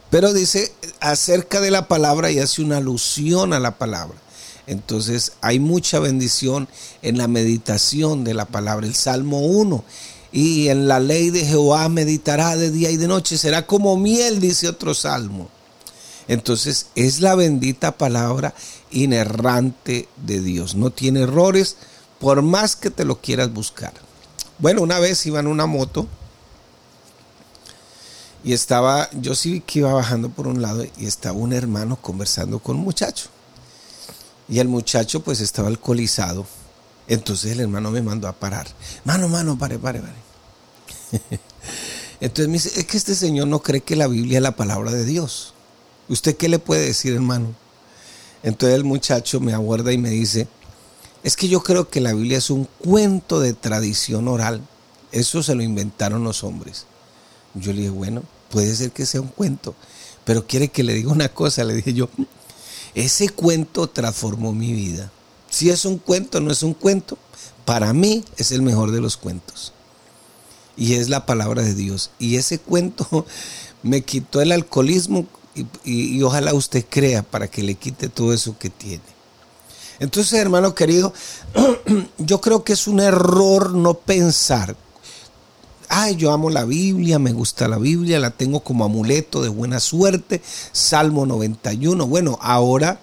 pero 0.09 0.33
dice 0.33 0.73
acerca 0.99 1.61
de 1.61 1.71
la 1.71 1.87
palabra 1.87 2.31
y 2.31 2.39
hace 2.39 2.61
una 2.61 2.77
alusión 2.77 3.53
a 3.53 3.59
la 3.59 3.77
palabra. 3.77 4.17
Entonces 4.67 5.33
hay 5.41 5.59
mucha 5.59 5.99
bendición 5.99 6.67
en 7.01 7.17
la 7.17 7.27
meditación 7.27 8.23
de 8.23 8.33
la 8.33 8.45
palabra. 8.45 8.87
El 8.87 8.95
Salmo 8.95 9.39
1. 9.39 9.83
Y 10.31 10.67
en 10.67 10.87
la 10.87 10.99
ley 10.99 11.29
de 11.31 11.45
Jehová 11.45 11.89
meditará 11.89 12.55
de 12.55 12.69
día 12.69 12.91
y 12.91 12.97
de 12.97 13.07
noche. 13.07 13.37
Será 13.37 13.65
como 13.65 13.97
miel, 13.97 14.39
dice 14.39 14.67
otro 14.67 14.93
salmo. 14.93 15.49
Entonces 16.29 16.89
es 16.93 17.21
la 17.21 17.33
bendita 17.33 17.97
palabra 17.97 18.53
inerrante 18.91 20.07
de 20.15 20.39
Dios. 20.39 20.75
No 20.75 20.91
tiene 20.91 21.21
errores 21.21 21.75
por 22.19 22.43
más 22.43 22.75
que 22.75 22.91
te 22.91 23.03
lo 23.03 23.19
quieras 23.19 23.51
buscar. 23.51 23.93
Bueno, 24.59 24.83
una 24.83 24.99
vez 24.99 25.25
iba 25.25 25.39
en 25.39 25.47
una 25.47 25.65
moto 25.65 26.07
y 28.43 28.53
estaba, 28.53 29.09
yo 29.13 29.33
sí 29.33 29.61
que 29.65 29.79
iba 29.79 29.91
bajando 29.91 30.29
por 30.29 30.47
un 30.47 30.61
lado 30.61 30.85
y 30.97 31.07
estaba 31.07 31.35
un 31.35 31.51
hermano 31.51 31.95
conversando 31.95 32.59
con 32.59 32.77
un 32.77 32.83
muchacho. 32.83 33.29
Y 34.47 34.59
el 34.59 34.67
muchacho 34.67 35.23
pues 35.23 35.41
estaba 35.41 35.67
alcoholizado. 35.67 36.45
Entonces 37.07 37.53
el 37.53 37.61
hermano 37.61 37.89
me 37.89 38.03
mandó 38.03 38.27
a 38.27 38.33
parar. 38.33 38.67
Mano, 39.03 39.29
mano, 39.29 39.57
pare, 39.57 39.79
pare, 39.79 39.99
pare. 39.99 40.13
Entonces 42.21 42.47
me 42.49 42.53
dice, 42.53 42.79
es 42.79 42.85
que 42.85 42.97
este 42.97 43.15
señor 43.15 43.47
no 43.47 43.63
cree 43.63 43.81
que 43.81 43.95
la 43.95 44.05
Biblia 44.05 44.37
es 44.37 44.43
la 44.43 44.55
palabra 44.55 44.91
de 44.91 45.05
Dios. 45.05 45.55
¿Usted 46.09 46.35
qué 46.35 46.49
le 46.49 46.59
puede 46.59 46.87
decir, 46.87 47.13
hermano? 47.13 47.53
Entonces 48.41 48.75
el 48.75 48.83
muchacho 48.83 49.39
me 49.39 49.53
aguarda 49.53 49.93
y 49.93 49.97
me 49.97 50.09
dice, 50.09 50.47
es 51.23 51.35
que 51.35 51.47
yo 51.47 51.61
creo 51.61 51.89
que 51.89 52.01
la 52.01 52.13
Biblia 52.13 52.39
es 52.39 52.49
un 52.49 52.67
cuento 52.79 53.39
de 53.39 53.53
tradición 53.53 54.27
oral. 54.27 54.61
Eso 55.11 55.43
se 55.43 55.55
lo 55.55 55.61
inventaron 55.61 56.23
los 56.23 56.43
hombres. 56.43 56.85
Yo 57.53 57.73
le 57.73 57.81
dije, 57.81 57.91
bueno, 57.91 58.23
puede 58.49 58.75
ser 58.75 58.91
que 58.91 59.05
sea 59.05 59.21
un 59.21 59.27
cuento, 59.27 59.75
pero 60.25 60.47
quiere 60.47 60.69
que 60.69 60.83
le 60.83 60.93
diga 60.93 61.11
una 61.11 61.29
cosa. 61.29 61.63
Le 61.63 61.75
dije 61.75 61.93
yo, 61.93 62.09
ese 62.95 63.29
cuento 63.29 63.87
transformó 63.87 64.53
mi 64.53 64.73
vida. 64.73 65.11
Si 65.49 65.69
es 65.69 65.85
un 65.85 65.97
cuento, 65.97 66.39
no 66.39 66.51
es 66.51 66.63
un 66.63 66.73
cuento, 66.73 67.17
para 67.65 67.93
mí 67.93 68.23
es 68.37 68.51
el 68.51 68.61
mejor 68.61 68.91
de 68.91 69.01
los 69.01 69.17
cuentos. 69.17 69.73
Y 70.77 70.93
es 70.93 71.09
la 71.09 71.25
palabra 71.25 71.61
de 71.61 71.73
Dios. 71.73 72.11
Y 72.19 72.37
ese 72.37 72.57
cuento 72.57 73.25
me 73.83 74.01
quitó 74.01 74.41
el 74.41 74.51
alcoholismo 74.51 75.27
y, 75.83 76.21
ojalá 76.21 76.53
usted 76.53 76.85
crea 76.89 77.23
para 77.23 77.47
que 77.47 77.63
le 77.63 77.75
quite 77.75 78.09
todo 78.09 78.33
eso 78.33 78.57
que 78.57 78.69
tiene. 78.69 79.03
Entonces, 79.99 80.33
hermano 80.33 80.75
querido, 80.75 81.13
yo 82.17 82.41
creo 82.41 82.63
que 82.63 82.73
es 82.73 82.87
un 82.87 82.99
error 82.99 83.73
no 83.73 83.95
pensar. 83.95 84.75
Ay, 85.89 86.15
yo 86.15 86.31
amo 86.31 86.49
la 86.49 86.65
Biblia, 86.65 87.19
me 87.19 87.33
gusta 87.33 87.67
la 87.67 87.77
Biblia, 87.77 88.19
la 88.19 88.29
tengo 88.29 88.61
como 88.61 88.85
amuleto 88.85 89.41
de 89.41 89.49
buena 89.49 89.79
suerte. 89.79 90.41
Salmo 90.71 91.25
91. 91.25 92.05
Bueno, 92.07 92.37
ahora, 92.41 92.99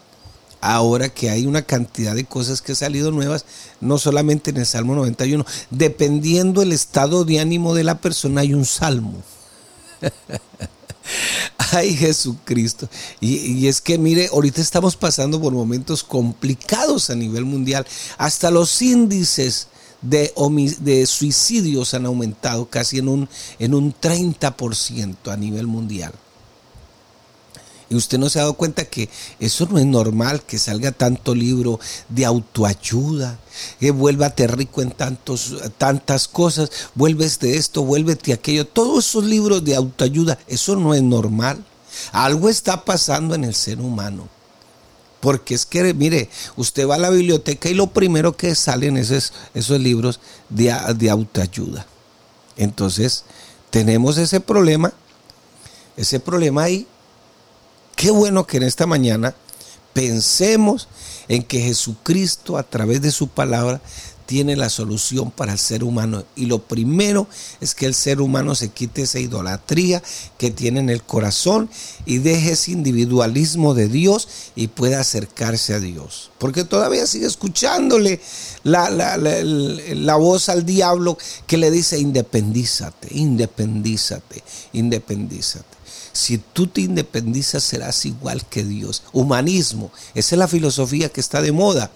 ahora 0.61 1.09
que 1.09 1.29
hay 1.29 1.47
una 1.47 1.63
cantidad 1.63 2.15
de 2.15 2.25
cosas 2.25 2.63
que 2.63 2.73
han 2.73 2.77
salido 2.77 3.11
nuevas, 3.11 3.45
no 3.81 3.99
solamente 3.99 4.51
en 4.51 4.59
el 4.59 4.67
Salmo 4.67 4.95
91, 4.95 5.45
dependiendo 5.71 6.63
el 6.63 6.73
estado 6.73 7.25
de 7.25 7.41
ánimo 7.41 7.75
de 7.75 7.85
la 7.85 8.01
persona, 8.01 8.43
hay 8.43 8.55
un 8.55 8.65
salmo. 8.65 9.23
Ay, 11.73 11.97
Jesucristo. 11.97 12.89
Y, 13.21 13.67
es 13.67 13.81
que, 13.81 13.99
mire, 13.99 14.29
ahorita 14.33 14.61
estamos 14.61 14.97
pasando 14.97 15.41
por 15.41 15.53
momentos 15.53 16.03
complicados 16.03 17.11
a 17.11 17.15
nivel 17.15 17.45
mundial. 17.45 17.87
Hasta 18.19 18.51
los 18.51 18.81
índices 18.83 19.69
de, 20.03 20.33
de 20.81 21.07
suicidios 21.07 21.95
han 21.95 22.07
aumentado 22.07 22.67
casi 22.67 22.99
en 22.99 23.09
un, 23.09 23.29
en 23.59 23.75
un 23.75 23.95
30% 23.95 25.33
a 25.33 25.37
nivel 25.37 25.67
mundial. 25.67 26.13
Y 27.88 27.95
usted 27.95 28.19
no 28.19 28.28
se 28.28 28.38
ha 28.38 28.43
dado 28.43 28.55
cuenta 28.55 28.85
que 28.85 29.09
eso 29.38 29.66
no 29.71 29.78
es 29.78 29.87
normal, 29.87 30.43
que 30.43 30.59
salga 30.59 30.90
tanto 30.90 31.35
libro 31.35 31.78
de 32.09 32.25
autoayuda, 32.25 33.38
que 33.78 33.93
vuélvate 33.93 34.47
rico 34.49 34.83
en 34.83 34.90
tantos, 34.90 35.55
tantas 35.78 36.26
cosas, 36.26 36.71
vuelves 36.95 37.38
de 37.38 37.57
esto, 37.57 37.85
vuélvete 37.85 38.33
aquello. 38.33 38.66
Todos 38.66 39.07
esos 39.07 39.25
libros 39.25 39.64
de 39.64 39.76
autoayuda, 39.76 40.37
eso 40.49 40.75
no 40.75 40.95
es 40.95 41.02
normal. 41.02 41.64
Algo 42.11 42.49
está 42.49 42.85
pasando 42.85 43.37
en 43.37 43.45
el 43.45 43.55
ser 43.55 43.81
humano. 43.81 44.28
Porque 45.21 45.55
es 45.55 45.64
que, 45.64 45.95
mire, 45.95 46.28
usted 46.57 46.88
va 46.88 46.97
a 46.97 46.99
la 46.99 47.11
biblioteca 47.11 47.69
y 47.69 47.75
lo 47.75 47.87
primero 47.87 48.37
que 48.37 48.55
salen 48.55 48.97
esos, 48.97 49.33
esos 49.55 49.81
libros 49.81 50.21
de, 50.49 50.76
de 50.97 51.11
autoayuda. 51.11 51.87
Entonces, 52.57 53.25
tenemos 53.71 54.19
ese 54.19 54.40
problema, 54.40 54.93
ese 55.97 56.21
problema 56.21 56.64
ahí 56.64 56.87
Qué 57.97 58.11
bueno 58.11 58.47
que 58.47 58.59
en 58.59 58.62
esta 58.62 58.87
mañana 58.87 59.35
pensemos 59.95 60.87
en 61.29 61.43
que 61.43 61.62
Jesucristo 61.62 62.59
a 62.59 62.62
través 62.62 63.00
de 63.00 63.11
su 63.11 63.29
palabra 63.29 63.81
tiene 64.26 64.55
la 64.55 64.69
solución 64.69 65.31
para 65.31 65.53
el 65.53 65.59
ser 65.59 65.83
humano. 65.83 66.25
Y 66.37 66.45
lo 66.45 66.59
primero 66.59 67.26
es 67.62 67.75
que 67.75 67.87
el 67.87 67.95
ser 67.95 68.21
humano 68.21 68.55
se 68.55 68.69
quite 68.69 69.03
esa 69.03 69.19
idolatría 69.19 70.03
que 70.37 70.50
tiene 70.50 70.81
en 70.81 70.91
el 70.91 71.05
corazón 71.05 71.71
y 72.05 72.19
deje 72.19 72.53
ese 72.53 72.73
individualismo 72.73 73.73
de 73.73 73.88
Dios 73.88 74.29
y 74.55 74.67
pueda 74.67 75.00
acercarse 75.00 75.73
a 75.73 75.81
Dios. 75.81 76.31
Porque 76.37 76.65
todavía 76.65 77.07
sigue 77.07 77.26
escuchándole 77.26 78.21
la, 78.62 78.91
la 78.91 80.17
voz 80.17 80.50
al 80.50 80.67
diablo 80.67 81.17
que 81.47 81.57
le 81.57 81.71
dice 81.71 81.99
independízate, 81.99 83.09
independízate, 83.12 84.43
independízate. 84.75 85.75
Si 86.16 86.38
tú 86.38 86.66
te 86.66 86.80
independizas 86.80 87.62
serás 87.62 88.04
igual 88.06 88.44
que 88.46 88.64
Dios. 88.64 89.02
Humanismo, 89.12 89.90
esa 90.14 90.35
es 90.35 90.38
la 90.38 90.49
filosofía 90.49 91.08
que 91.11 91.20
está 91.20 91.42
de 91.42 91.52
moda. 91.52 91.90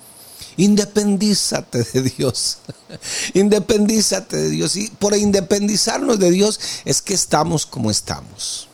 Independízate 0.56 1.84
de 1.92 2.02
Dios. 2.02 2.58
Independízate 3.34 4.36
de 4.36 4.50
Dios. 4.50 4.76
Y 4.76 4.88
por 4.88 5.16
independizarnos 5.16 6.18
de 6.18 6.30
Dios 6.30 6.60
es 6.84 7.00
que 7.00 7.14
estamos 7.14 7.66
como 7.66 7.90
estamos. 7.90 8.68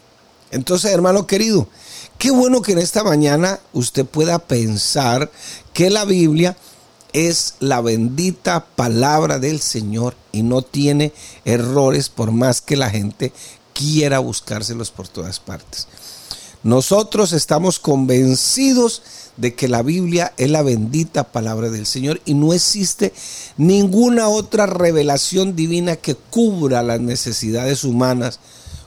Entonces, 0.50 0.90
hermano 0.90 1.26
querido, 1.26 1.68
qué 2.18 2.30
bueno 2.30 2.62
que 2.62 2.72
en 2.72 2.78
esta 2.78 3.04
mañana 3.04 3.60
usted 3.72 4.04
pueda 4.04 4.38
pensar 4.38 5.30
que 5.72 5.90
la 5.90 6.04
Biblia 6.04 6.56
es 7.12 7.54
la 7.60 7.80
bendita 7.80 8.64
palabra 8.64 9.38
del 9.38 9.60
Señor 9.60 10.14
y 10.32 10.42
no 10.42 10.62
tiene 10.62 11.12
errores 11.44 12.08
por 12.08 12.30
más 12.30 12.60
que 12.60 12.76
la 12.76 12.90
gente 12.90 13.32
quiera 13.76 14.18
buscárselos 14.18 14.90
por 14.90 15.08
todas 15.08 15.38
partes. 15.38 15.86
Nosotros 16.62 17.32
estamos 17.32 17.78
convencidos 17.78 19.02
de 19.36 19.54
que 19.54 19.68
la 19.68 19.82
Biblia 19.82 20.32
es 20.38 20.50
la 20.50 20.62
bendita 20.62 21.24
palabra 21.24 21.70
del 21.70 21.86
Señor 21.86 22.20
y 22.24 22.34
no 22.34 22.54
existe 22.54 23.12
ninguna 23.56 24.28
otra 24.28 24.66
revelación 24.66 25.54
divina 25.54 25.96
que 25.96 26.14
cubra 26.14 26.82
las 26.82 27.00
necesidades 27.00 27.84
humanas 27.84 28.40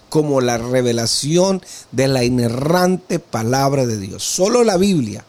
como 0.09 0.41
la 0.41 0.57
revelación 0.57 1.61
de 1.91 2.07
la 2.07 2.23
inerrante 2.23 3.19
palabra 3.19 3.85
de 3.85 3.99
Dios. 3.99 4.23
Solo 4.23 4.63
la 4.63 4.77
Biblia, 4.77 5.23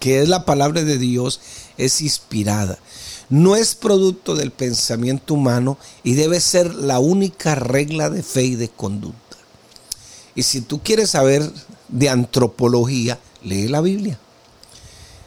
que 0.00 0.20
es 0.20 0.28
la 0.28 0.44
palabra 0.44 0.82
de 0.82 0.98
Dios, 0.98 1.40
es 1.78 2.00
inspirada 2.00 2.78
no 3.28 3.56
es 3.56 3.74
producto 3.74 4.34
del 4.34 4.50
pensamiento 4.50 5.34
humano 5.34 5.78
y 6.04 6.14
debe 6.14 6.40
ser 6.40 6.74
la 6.74 6.98
única 6.98 7.54
regla 7.54 8.10
de 8.10 8.22
fe 8.22 8.44
y 8.44 8.54
de 8.54 8.68
conducta. 8.68 9.36
Y 10.34 10.42
si 10.42 10.60
tú 10.60 10.82
quieres 10.82 11.10
saber 11.10 11.50
de 11.88 12.08
antropología, 12.08 13.18
lee 13.42 13.68
la 13.68 13.80
Biblia. 13.80 14.18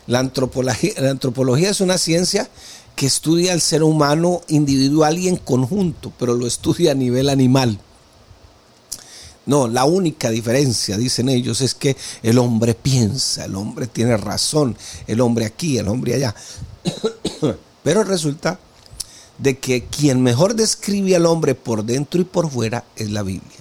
La 0.08 0.20
antropología, 0.20 0.94
la 0.98 1.12
antropología 1.12 1.70
es 1.70 1.82
una 1.82 1.98
ciencia 1.98 2.50
que 2.96 3.06
estudia 3.06 3.54
al 3.54 3.62
ser 3.62 3.84
humano 3.84 4.42
individual 4.48 5.18
y 5.18 5.28
en 5.28 5.38
conjunto, 5.38 6.12
pero 6.18 6.36
lo 6.36 6.48
estudia 6.48 6.92
a 6.92 6.96
nivel 6.96 7.30
animal. 7.30 7.80
No, 9.46 9.68
la 9.68 9.86
única 9.86 10.30
diferencia, 10.30 10.98
dicen 10.98 11.28
ellos, 11.30 11.62
es 11.62 11.74
que 11.74 11.98
el 12.22 12.38
hombre 12.38 12.76
piensa, 12.76 13.46
el 13.46 13.56
hombre 13.56 13.88
tiene 13.88 14.16
razón, 14.16 14.78
el 15.08 15.22
hombre 15.22 15.46
aquí, 15.46 15.78
el 15.78 15.88
hombre 15.88 16.16
allá. 16.16 16.36
Pero 17.90 18.04
resulta 18.04 18.60
de 19.40 19.58
que 19.58 19.84
quien 19.84 20.22
mejor 20.22 20.54
describe 20.54 21.16
al 21.16 21.26
hombre 21.26 21.56
por 21.56 21.84
dentro 21.84 22.22
y 22.22 22.24
por 22.24 22.48
fuera 22.48 22.86
es 22.96 23.10
la 23.10 23.24
Biblia. 23.24 23.58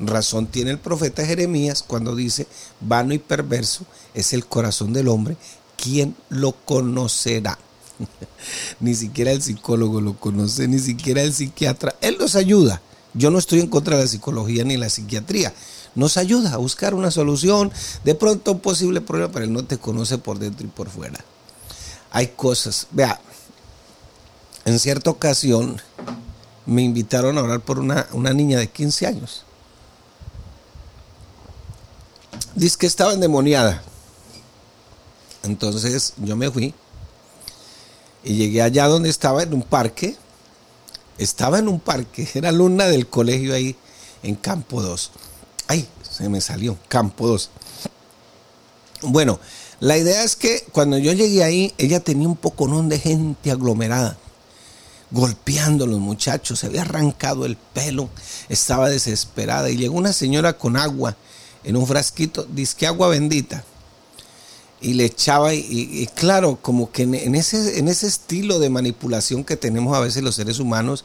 Razón 0.00 0.46
tiene 0.46 0.70
el 0.70 0.78
profeta 0.78 1.26
Jeremías 1.26 1.84
cuando 1.86 2.16
dice, 2.16 2.46
vano 2.80 3.12
y 3.12 3.18
perverso 3.18 3.84
es 4.14 4.32
el 4.32 4.46
corazón 4.46 4.94
del 4.94 5.08
hombre, 5.08 5.36
¿quién 5.76 6.16
lo 6.30 6.52
conocerá? 6.64 7.58
ni 8.80 8.94
siquiera 8.94 9.32
el 9.32 9.42
psicólogo 9.42 10.00
lo 10.00 10.18
conoce, 10.18 10.66
ni 10.66 10.78
siquiera 10.78 11.20
el 11.20 11.34
psiquiatra. 11.34 11.94
Él 12.00 12.16
nos 12.18 12.36
ayuda. 12.36 12.80
Yo 13.12 13.30
no 13.30 13.38
estoy 13.38 13.60
en 13.60 13.68
contra 13.68 13.96
de 13.96 14.04
la 14.04 14.08
psicología 14.08 14.64
ni 14.64 14.78
la 14.78 14.88
psiquiatría. 14.88 15.52
Nos 15.94 16.16
ayuda 16.16 16.54
a 16.54 16.56
buscar 16.56 16.94
una 16.94 17.10
solución, 17.10 17.70
de 18.02 18.14
pronto 18.14 18.52
un 18.52 18.60
posible 18.60 19.02
problema, 19.02 19.30
pero 19.30 19.44
él 19.44 19.52
no 19.52 19.66
te 19.66 19.76
conoce 19.76 20.16
por 20.16 20.38
dentro 20.38 20.66
y 20.66 20.70
por 20.70 20.88
fuera. 20.88 21.22
Hay 22.14 22.28
cosas, 22.28 22.86
vea, 22.90 23.20
en 24.64 24.78
cierta 24.78 25.10
ocasión 25.10 25.80
me 26.66 26.82
invitaron 26.82 27.38
a 27.38 27.42
orar 27.42 27.60
por 27.60 27.78
una, 27.78 28.06
niña 28.32 28.58
de 28.58 28.68
15 28.68 29.06
años. 29.06 29.44
Dice 32.54 32.76
que 32.78 32.86
estaba 32.86 33.12
endemoniada. 33.12 33.82
Entonces 35.42 36.14
yo 36.18 36.36
me 36.36 36.50
fui 36.50 36.74
y 38.22 38.36
llegué 38.36 38.62
allá 38.62 38.86
donde 38.86 39.08
estaba 39.08 39.42
en 39.42 39.54
un 39.54 39.62
parque. 39.62 40.16
Estaba 41.18 41.58
en 41.58 41.68
un 41.68 41.80
parque, 41.80 42.28
era 42.34 42.48
alumna 42.48 42.86
del 42.86 43.06
colegio 43.06 43.54
ahí 43.54 43.76
en 44.22 44.34
Campo 44.36 44.80
2. 44.80 45.10
Ay, 45.68 45.88
se 46.08 46.28
me 46.28 46.40
salió, 46.40 46.78
Campo 46.88 47.26
2. 47.26 47.50
Bueno, 49.02 49.38
la 49.80 49.98
idea 49.98 50.22
es 50.22 50.36
que 50.36 50.64
cuando 50.72 50.98
yo 50.98 51.12
llegué 51.12 51.42
ahí, 51.42 51.74
ella 51.76 52.00
tenía 52.00 52.28
un 52.28 52.36
poco 52.36 52.66
de 52.82 52.98
gente 52.98 53.50
aglomerada 53.50 54.16
golpeando 55.12 55.84
a 55.84 55.86
los 55.86 56.00
muchachos, 56.00 56.58
se 56.58 56.66
había 56.66 56.82
arrancado 56.82 57.46
el 57.46 57.56
pelo, 57.56 58.08
estaba 58.48 58.88
desesperada 58.88 59.70
y 59.70 59.76
llegó 59.76 59.96
una 59.96 60.12
señora 60.12 60.54
con 60.58 60.76
agua 60.76 61.16
en 61.64 61.76
un 61.76 61.86
frasquito, 61.86 62.46
que 62.76 62.86
agua 62.86 63.08
bendita, 63.08 63.64
y 64.80 64.94
le 64.94 65.04
echaba, 65.04 65.54
y, 65.54 66.08
claro, 66.16 66.58
como 66.60 66.90
que 66.90 67.02
en, 67.02 67.34
ese, 67.36 67.78
en 67.78 67.86
ese 67.86 68.08
estilo 68.08 68.58
de 68.58 68.68
manipulación 68.68 69.44
que 69.44 69.56
tenemos 69.56 69.96
a 69.96 70.00
veces 70.00 70.24
los 70.24 70.34
seres 70.34 70.58
humanos, 70.58 71.04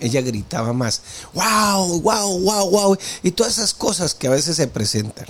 ella 0.00 0.20
gritaba 0.20 0.72
más, 0.74 1.00
wow, 1.32 2.00
wow, 2.02 2.38
wow, 2.40 2.70
wow, 2.70 2.98
y 3.22 3.30
todas 3.30 3.54
esas 3.54 3.72
cosas 3.72 4.14
que 4.14 4.26
a 4.26 4.30
veces 4.30 4.56
se 4.56 4.66
presentan. 4.66 5.26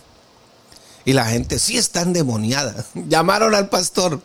Y 1.04 1.12
la 1.12 1.26
gente 1.26 1.58
sí 1.58 1.76
está 1.76 2.00
endemoniada. 2.00 2.84
Llamaron 3.08 3.54
al 3.54 3.68
pastor. 3.68 4.20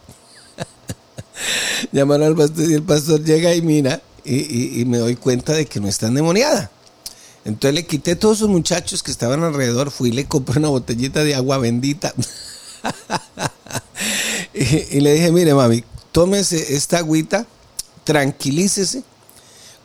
Llamaron 1.91 2.27
al 2.27 2.35
pastor 2.35 2.69
y 2.69 2.73
el 2.73 2.83
pastor 2.83 3.23
llega 3.23 3.53
y 3.53 3.61
mira 3.61 4.01
y, 4.25 4.83
me 4.85 4.97
doy 4.97 5.15
cuenta 5.15 5.53
de 5.53 5.65
que 5.65 5.79
no 5.79 5.87
está 5.87 6.07
endemoniada. 6.07 6.69
Entonces 7.45 7.73
le 7.73 7.85
quité 7.85 8.15
todos 8.15 8.37
esos 8.37 8.49
muchachos 8.49 9.01
que 9.01 9.11
estaban 9.11 9.43
alrededor, 9.43 9.91
fui 9.91 10.09
y 10.09 10.11
le 10.11 10.25
compré 10.25 10.59
una 10.59 10.69
botellita 10.69 11.23
de 11.23 11.35
agua 11.35 11.57
bendita. 11.57 12.13
y, 14.53 14.99
le 14.99 15.13
dije, 15.13 15.31
mire 15.31 15.53
mami, 15.53 15.83
tómese 16.11 16.75
esta 16.75 16.99
agüita, 16.99 17.45
tranquilícese. 18.03 19.03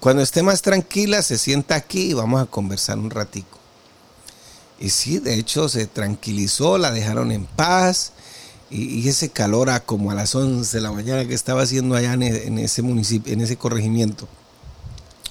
Cuando 0.00 0.22
esté 0.22 0.42
más 0.42 0.60
tranquila, 0.60 1.22
se 1.22 1.38
sienta 1.38 1.76
aquí 1.76 2.10
y 2.10 2.12
vamos 2.12 2.42
a 2.42 2.46
conversar 2.46 2.98
un 2.98 3.10
ratico. 3.10 3.58
Y 4.78 4.90
sí, 4.90 5.18
de 5.18 5.36
hecho 5.36 5.68
se 5.68 5.86
tranquilizó, 5.86 6.76
la 6.76 6.90
dejaron 6.90 7.32
en 7.32 7.46
paz 7.46 8.12
y, 8.70 9.08
ese 9.08 9.28
calor 9.28 9.70
a 9.70 9.80
como 9.80 10.10
a 10.10 10.14
las 10.14 10.34
11 10.34 10.76
de 10.76 10.82
la 10.82 10.92
mañana 10.92 11.26
que 11.26 11.34
estaba 11.34 11.62
haciendo 11.62 11.94
allá 11.94 12.14
en, 12.14 12.58
ese 12.58 12.82
municipio, 12.82 13.32
en 13.32 13.40
ese 13.40 13.56
corregimiento. 13.56 14.28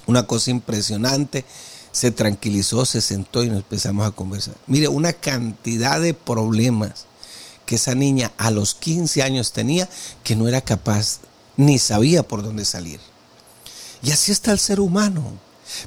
Una 0.06 0.26
cosa 0.26 0.50
impresionante. 0.50 1.44
Se 1.92 2.10
tranquilizó, 2.10 2.84
se 2.84 3.00
sentó 3.00 3.44
y 3.44 3.48
nos 3.48 3.58
empezamos 3.58 4.06
a 4.06 4.10
conversar. 4.10 4.56
Mire, 4.66 4.88
una 4.88 5.12
cantidad 5.12 6.00
de 6.00 6.12
problemas 6.12 7.06
que 7.66 7.76
esa 7.76 7.94
niña 7.94 8.32
a 8.36 8.50
los 8.50 8.74
15 8.74 9.22
años 9.22 9.52
tenía 9.52 9.88
que 10.24 10.34
no 10.34 10.48
era 10.48 10.60
capaz 10.60 11.20
ni 11.56 11.78
sabía 11.78 12.22
por 12.22 12.42
dónde 12.42 12.64
salir. 12.64 12.98
Y 14.02 14.10
así 14.10 14.32
está 14.32 14.52
el 14.52 14.58
ser 14.58 14.80
humano. 14.80 15.38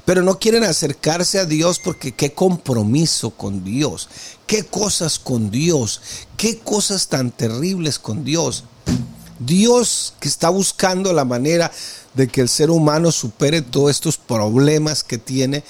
Pero 0.04 0.22
no 0.22 0.38
quieren 0.38 0.64
acercarse 0.64 1.38
a 1.38 1.44
Dios 1.44 1.78
porque 1.78 2.12
qué 2.12 2.32
compromiso 2.32 3.30
con 3.30 3.64
Dios, 3.64 4.08
qué 4.46 4.64
cosas 4.64 5.18
con 5.18 5.50
Dios, 5.50 6.00
qué 6.36 6.58
cosas 6.58 7.08
tan 7.08 7.30
terribles 7.30 7.98
con 7.98 8.24
Dios. 8.24 8.64
Dios 9.38 10.14
que 10.20 10.28
está 10.28 10.48
buscando 10.48 11.12
la 11.12 11.24
manera 11.24 11.70
de 12.14 12.28
que 12.28 12.40
el 12.40 12.48
ser 12.48 12.70
humano 12.70 13.12
supere 13.12 13.62
todos 13.62 13.90
estos 13.90 14.16
problemas 14.16 15.04
que 15.04 15.18
tiene, 15.18 15.62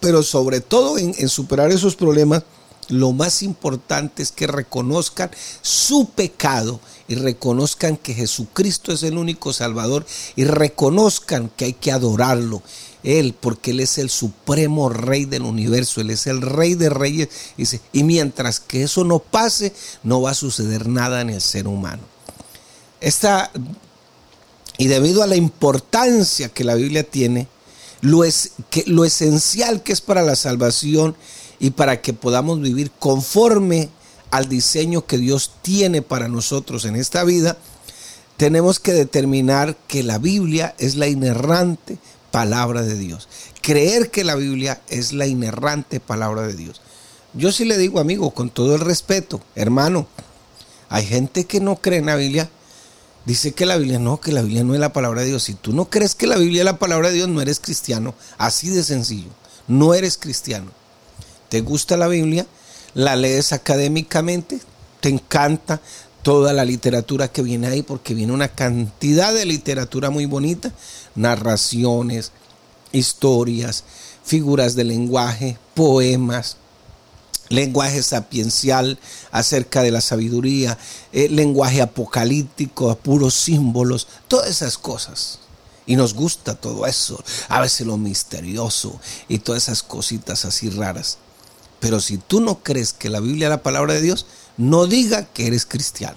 pero, 0.00 0.22
sobre 0.22 0.60
todo 0.60 0.98
en, 0.98 1.14
en 1.18 1.28
superar 1.28 1.70
esos 1.70 1.96
problemas, 1.96 2.42
lo 2.88 3.12
más 3.12 3.42
importante 3.42 4.22
es 4.22 4.32
que 4.32 4.46
reconozcan 4.46 5.30
su 5.62 6.10
pecado 6.10 6.80
y 7.08 7.14
reconozcan 7.14 7.96
que 7.96 8.14
Jesucristo 8.14 8.92
es 8.92 9.02
el 9.02 9.16
único 9.16 9.52
Salvador 9.52 10.04
y 10.36 10.44
reconozcan 10.44 11.50
que 11.56 11.66
hay 11.66 11.72
que 11.72 11.92
adorarlo. 11.92 12.62
Él, 13.04 13.34
porque 13.38 13.72
Él 13.72 13.80
es 13.80 13.98
el 13.98 14.10
supremo 14.10 14.88
rey 14.88 15.24
del 15.24 15.42
universo, 15.42 16.00
Él 16.00 16.10
es 16.10 16.26
el 16.26 16.40
rey 16.40 16.74
de 16.74 16.90
reyes. 16.90 17.28
Y 17.92 18.04
mientras 18.04 18.60
que 18.60 18.82
eso 18.84 19.04
no 19.04 19.18
pase, 19.18 19.72
no 20.02 20.22
va 20.22 20.30
a 20.30 20.34
suceder 20.34 20.88
nada 20.88 21.20
en 21.20 21.30
el 21.30 21.40
ser 21.40 21.66
humano. 21.66 22.02
Esta, 23.00 23.50
y 24.78 24.86
debido 24.86 25.22
a 25.22 25.26
la 25.26 25.36
importancia 25.36 26.48
que 26.48 26.64
la 26.64 26.76
Biblia 26.76 27.02
tiene, 27.02 27.48
lo, 28.00 28.24
es, 28.24 28.52
lo 28.86 29.04
esencial 29.04 29.82
que 29.82 29.92
es 29.92 30.00
para 30.00 30.22
la 30.22 30.36
salvación 30.36 31.16
y 31.58 31.70
para 31.70 32.00
que 32.00 32.12
podamos 32.12 32.60
vivir 32.60 32.90
conforme 32.90 33.88
al 34.30 34.48
diseño 34.48 35.06
que 35.06 35.18
Dios 35.18 35.52
tiene 35.62 36.02
para 36.02 36.28
nosotros 36.28 36.84
en 36.84 36.96
esta 36.96 37.22
vida, 37.22 37.58
tenemos 38.36 38.80
que 38.80 38.92
determinar 38.92 39.76
que 39.86 40.02
la 40.02 40.18
Biblia 40.18 40.74
es 40.78 40.96
la 40.96 41.06
inerrante 41.06 41.98
palabra 42.32 42.82
de 42.82 42.98
Dios. 42.98 43.28
Creer 43.60 44.10
que 44.10 44.24
la 44.24 44.34
Biblia 44.34 44.82
es 44.88 45.12
la 45.12 45.28
inerrante 45.28 46.00
palabra 46.00 46.42
de 46.42 46.54
Dios. 46.54 46.80
Yo 47.34 47.52
sí 47.52 47.64
le 47.64 47.78
digo, 47.78 48.00
amigo, 48.00 48.32
con 48.32 48.50
todo 48.50 48.74
el 48.74 48.80
respeto, 48.80 49.40
hermano, 49.54 50.08
hay 50.88 51.06
gente 51.06 51.44
que 51.44 51.60
no 51.60 51.76
cree 51.76 52.00
en 52.00 52.06
la 52.06 52.16
Biblia, 52.16 52.50
dice 53.24 53.52
que 53.52 53.66
la 53.66 53.76
Biblia 53.76 54.00
no, 54.00 54.20
que 54.20 54.32
la 54.32 54.42
Biblia 54.42 54.64
no 54.64 54.74
es 54.74 54.80
la 54.80 54.92
palabra 54.92 55.20
de 55.20 55.28
Dios. 55.28 55.44
Si 55.44 55.54
tú 55.54 55.72
no 55.72 55.88
crees 55.88 56.16
que 56.16 56.26
la 56.26 56.36
Biblia 56.36 56.62
es 56.62 56.66
la 56.66 56.80
palabra 56.80 57.08
de 57.08 57.14
Dios, 57.14 57.28
no 57.28 57.40
eres 57.40 57.60
cristiano. 57.60 58.14
Así 58.36 58.68
de 58.70 58.82
sencillo. 58.82 59.30
No 59.68 59.94
eres 59.94 60.18
cristiano 60.18 60.72
te 61.52 61.60
gusta 61.60 61.98
la 61.98 62.08
Biblia, 62.08 62.46
la 62.94 63.14
lees 63.14 63.52
académicamente, 63.52 64.58
te 65.02 65.10
encanta 65.10 65.82
toda 66.22 66.52
la 66.52 66.64
literatura 66.64 67.28
que 67.28 67.42
viene 67.42 67.66
ahí, 67.66 67.82
porque 67.82 68.14
viene 68.14 68.32
una 68.32 68.48
cantidad 68.48 69.34
de 69.34 69.44
literatura 69.44 70.10
muy 70.10 70.26
bonita, 70.26 70.72
narraciones, 71.14 72.32
historias, 72.92 73.84
figuras 74.24 74.74
de 74.74 74.84
lenguaje, 74.84 75.58
poemas, 75.74 76.56
lenguaje 77.48 78.02
sapiencial 78.02 78.98
acerca 79.30 79.82
de 79.82 79.90
la 79.90 80.00
sabiduría, 80.00 80.78
eh, 81.12 81.28
lenguaje 81.28 81.82
apocalíptico, 81.82 82.94
puros 82.96 83.34
símbolos, 83.34 84.08
todas 84.28 84.48
esas 84.48 84.78
cosas. 84.78 85.40
Y 85.84 85.96
nos 85.96 86.14
gusta 86.14 86.54
todo 86.54 86.86
eso, 86.86 87.22
a 87.48 87.60
veces 87.60 87.86
lo 87.86 87.96
misterioso 87.96 89.00
y 89.28 89.40
todas 89.40 89.64
esas 89.64 89.82
cositas 89.82 90.44
así 90.44 90.70
raras. 90.70 91.18
Pero 91.80 92.00
si 92.00 92.16
tú 92.18 92.40
no 92.40 92.62
crees 92.62 92.92
que 92.92 93.10
la 93.10 93.18
Biblia 93.18 93.48
es 93.48 93.50
la 93.50 93.62
palabra 93.64 93.94
de 93.94 94.00
Dios, 94.00 94.26
no 94.56 94.86
diga 94.86 95.24
que 95.24 95.46
eres 95.46 95.66
cristiano. 95.66 96.16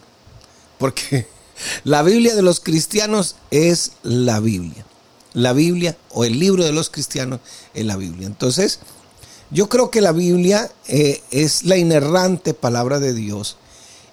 Porque 0.77 1.27
la 1.83 2.03
Biblia 2.03 2.35
de 2.35 2.41
los 2.41 2.59
cristianos 2.59 3.35
es 3.51 3.93
la 4.03 4.39
Biblia. 4.39 4.85
La 5.33 5.53
Biblia 5.53 5.97
o 6.11 6.23
el 6.23 6.39
libro 6.39 6.63
de 6.63 6.71
los 6.71 6.89
cristianos 6.89 7.39
es 7.73 7.85
la 7.85 7.97
Biblia. 7.97 8.27
Entonces, 8.27 8.79
yo 9.51 9.67
creo 9.67 9.91
que 9.91 10.01
la 10.01 10.11
Biblia 10.11 10.71
eh, 10.87 11.21
es 11.31 11.63
la 11.63 11.77
inerrante 11.77 12.53
palabra 12.53 12.99
de 12.99 13.13
Dios. 13.13 13.57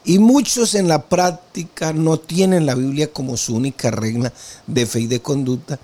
Y 0.05 0.19
muchos 0.19 0.75
en 0.75 0.89
la 0.89 1.09
práctica 1.09 1.93
no 1.93 2.19
tienen 2.19 2.67
la 2.67 2.75
Biblia 2.75 3.13
como 3.13 3.37
su 3.37 3.55
única 3.55 3.93
regla 3.93 4.33
de 4.67 4.85
fe 4.87 5.01
y 5.01 5.07
de 5.07 5.23
conducta. 5.23 5.79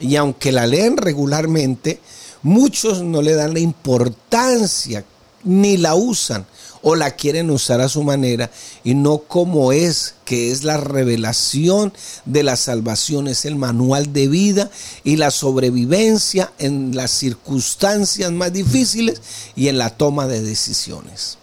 Y 0.00 0.16
aunque 0.16 0.50
la 0.50 0.66
leen 0.66 0.96
regularmente, 0.96 2.00
Muchos 2.42 3.02
no 3.02 3.22
le 3.22 3.34
dan 3.34 3.54
la 3.54 3.60
importancia 3.60 5.04
ni 5.44 5.76
la 5.76 5.94
usan 5.94 6.44
o 6.82 6.96
la 6.96 7.12
quieren 7.12 7.50
usar 7.50 7.80
a 7.80 7.88
su 7.88 8.02
manera 8.02 8.50
y 8.84 8.94
no 8.94 9.18
como 9.18 9.72
es, 9.72 10.14
que 10.24 10.50
es 10.50 10.64
la 10.64 10.76
revelación 10.76 11.92
de 12.24 12.42
la 12.42 12.56
salvación, 12.56 13.28
es 13.28 13.44
el 13.44 13.56
manual 13.56 14.12
de 14.12 14.28
vida 14.28 14.70
y 15.04 15.16
la 15.16 15.30
sobrevivencia 15.30 16.52
en 16.58 16.94
las 16.94 17.12
circunstancias 17.12 18.30
más 18.32 18.52
difíciles 18.52 19.22
y 19.54 19.68
en 19.68 19.78
la 19.78 19.90
toma 19.90 20.26
de 20.26 20.42
decisiones. 20.42 21.38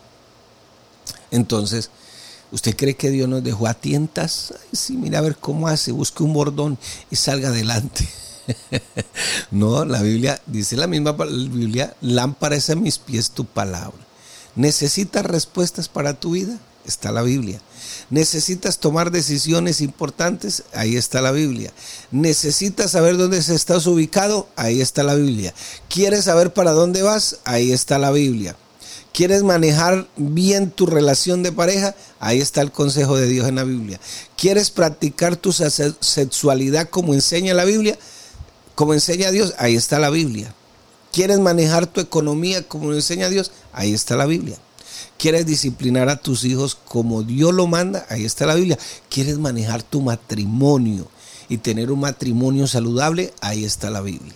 Entonces, 1.31 1.89
¿usted 2.51 2.75
cree 2.75 2.95
que 2.95 3.11
Dios 3.11 3.29
nos 3.29 3.43
dejó 3.43 3.67
a 3.67 3.73
tientas? 3.73 4.53
Ay, 4.53 4.69
sí, 4.73 4.97
mira 4.97 5.19
a 5.19 5.21
ver 5.21 5.37
cómo 5.37 5.67
hace, 5.67 5.91
busque 5.91 6.23
un 6.23 6.33
bordón 6.33 6.77
y 7.09 7.15
salga 7.15 7.49
adelante. 7.49 8.07
no, 9.51 9.85
la 9.85 10.01
Biblia, 10.01 10.41
dice 10.45 10.75
la 10.75 10.87
misma 10.87 11.11
Biblia, 11.13 11.95
lámpara 12.01 12.55
es 12.55 12.69
a 12.69 12.75
mis 12.75 12.97
pies 12.97 13.31
tu 13.31 13.45
palabra. 13.45 14.08
¿Necesitas 14.55 15.25
respuestas 15.25 15.87
para 15.87 16.19
tu 16.19 16.31
vida? 16.31 16.57
Está 16.85 17.11
la 17.11 17.21
Biblia. 17.21 17.61
¿Necesitas 18.09 18.79
tomar 18.79 19.11
decisiones 19.11 19.81
importantes? 19.81 20.63
Ahí 20.73 20.95
está 20.95 21.21
la 21.21 21.31
Biblia. 21.31 21.71
¿Necesitas 22.11 22.91
saber 22.91 23.17
dónde 23.17 23.37
estás 23.37 23.85
ubicado? 23.85 24.47
Ahí 24.55 24.81
está 24.81 25.03
la 25.03 25.15
Biblia. 25.15 25.53
¿Quieres 25.87 26.25
saber 26.25 26.53
para 26.53 26.71
dónde 26.71 27.01
vas? 27.01 27.37
Ahí 27.45 27.71
está 27.71 27.99
la 27.99 28.11
Biblia. 28.11 28.55
¿Quieres 29.13 29.43
manejar 29.43 30.07
bien 30.17 30.71
tu 30.71 30.85
relación 30.85 31.43
de 31.43 31.51
pareja? 31.51 31.95
Ahí 32.19 32.39
está 32.39 32.61
el 32.61 32.71
consejo 32.71 33.17
de 33.17 33.27
Dios 33.27 33.47
en 33.47 33.55
la 33.55 33.63
Biblia. 33.63 33.99
¿Quieres 34.37 34.71
practicar 34.71 35.35
tu 35.35 35.51
sexualidad 35.51 36.89
como 36.89 37.13
enseña 37.13 37.53
la 37.53 37.65
Biblia? 37.65 37.97
como 38.79 38.93
enseña 38.93 39.29
Dios, 39.29 39.55
ahí 39.57 39.75
está 39.75 39.99
la 39.99 40.09
Biblia. 40.09 40.55
¿Quieres 41.11 41.39
manejar 41.39 41.87
tu 41.87 42.01
economía 42.01 42.67
como 42.67 42.93
enseña 42.93 43.29
Dios? 43.29 43.51
Ahí 43.73 43.93
está 43.93 44.15
la 44.15 44.25
Biblia. 44.25 44.57
¿Quieres 45.17 45.45
disciplinar 45.45 46.07
a 46.09 46.17
tus 46.17 46.45
hijos 46.45 46.75
como 46.75 47.23
Dios 47.23 47.53
lo 47.53 47.67
manda? 47.67 48.05
Ahí 48.09 48.25
está 48.25 48.45
la 48.45 48.55
Biblia. 48.55 48.77
¿Quieres 49.09 49.37
manejar 49.37 49.83
tu 49.83 50.01
matrimonio 50.01 51.07
y 51.49 51.57
tener 51.57 51.91
un 51.91 52.01
matrimonio 52.01 52.67
saludable? 52.67 53.33
Ahí 53.41 53.65
está 53.65 53.89
la 53.89 54.01
Biblia. 54.01 54.35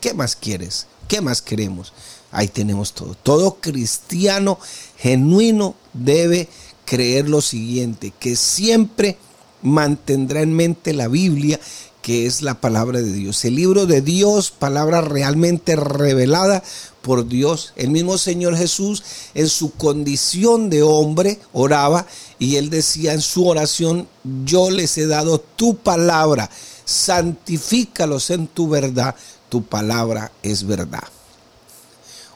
¿Qué 0.00 0.14
más 0.14 0.34
quieres? 0.34 0.86
¿Qué 1.08 1.20
más 1.20 1.42
queremos? 1.42 1.92
Ahí 2.32 2.48
tenemos 2.48 2.94
todo. 2.94 3.14
Todo 3.14 3.58
cristiano 3.60 4.58
genuino 4.96 5.76
debe 5.92 6.48
creer 6.84 7.28
lo 7.28 7.40
siguiente, 7.40 8.12
que 8.18 8.34
siempre 8.34 9.18
mantendrá 9.62 10.42
en 10.42 10.52
mente 10.54 10.92
la 10.92 11.08
Biblia 11.08 11.60
que 12.04 12.26
es 12.26 12.42
la 12.42 12.60
palabra 12.60 13.00
de 13.00 13.10
Dios. 13.10 13.46
El 13.46 13.56
libro 13.56 13.86
de 13.86 14.02
Dios, 14.02 14.50
palabra 14.50 15.00
realmente 15.00 15.74
revelada 15.74 16.62
por 17.00 17.26
Dios. 17.26 17.72
El 17.76 17.88
mismo 17.88 18.18
Señor 18.18 18.58
Jesús 18.58 19.02
en 19.32 19.48
su 19.48 19.72
condición 19.72 20.68
de 20.68 20.82
hombre 20.82 21.40
oraba 21.54 22.06
y 22.38 22.56
él 22.56 22.68
decía 22.68 23.14
en 23.14 23.22
su 23.22 23.48
oración, 23.48 24.06
yo 24.44 24.70
les 24.70 24.98
he 24.98 25.06
dado 25.06 25.40
tu 25.40 25.78
palabra, 25.78 26.50
santifícalos 26.84 28.28
en 28.28 28.48
tu 28.48 28.68
verdad, 28.68 29.14
tu 29.48 29.64
palabra 29.64 30.30
es 30.42 30.66
verdad. 30.66 31.04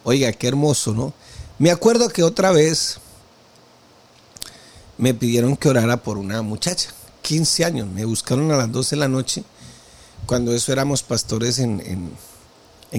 Oiga, 0.03 0.33
qué 0.33 0.49
hermoso, 0.49 0.95
¿no? 0.95 1.13
Me 1.59 1.71
acuerdo 1.71 2.09
que 2.09 2.23
otra 2.23 2.53
vez 2.53 3.01
me 4.97 5.13
pidieron 5.13 5.59
que 5.59 5.69
orara 5.69 5.99
por 5.99 6.17
una 6.17 6.41
muchacha, 6.41 6.89
15 7.21 7.65
años, 7.67 7.87
me 7.87 8.07
buscaron 8.07 8.51
a 8.51 8.57
las 8.57 8.73
12 8.73 8.97
de 8.97 9.01
la 9.01 9.09
noche 9.09 9.45
cuando 10.29 10.55
eso 10.55 10.73
éramos 10.73 11.03
pastores 11.03 11.59
en, 11.59 12.13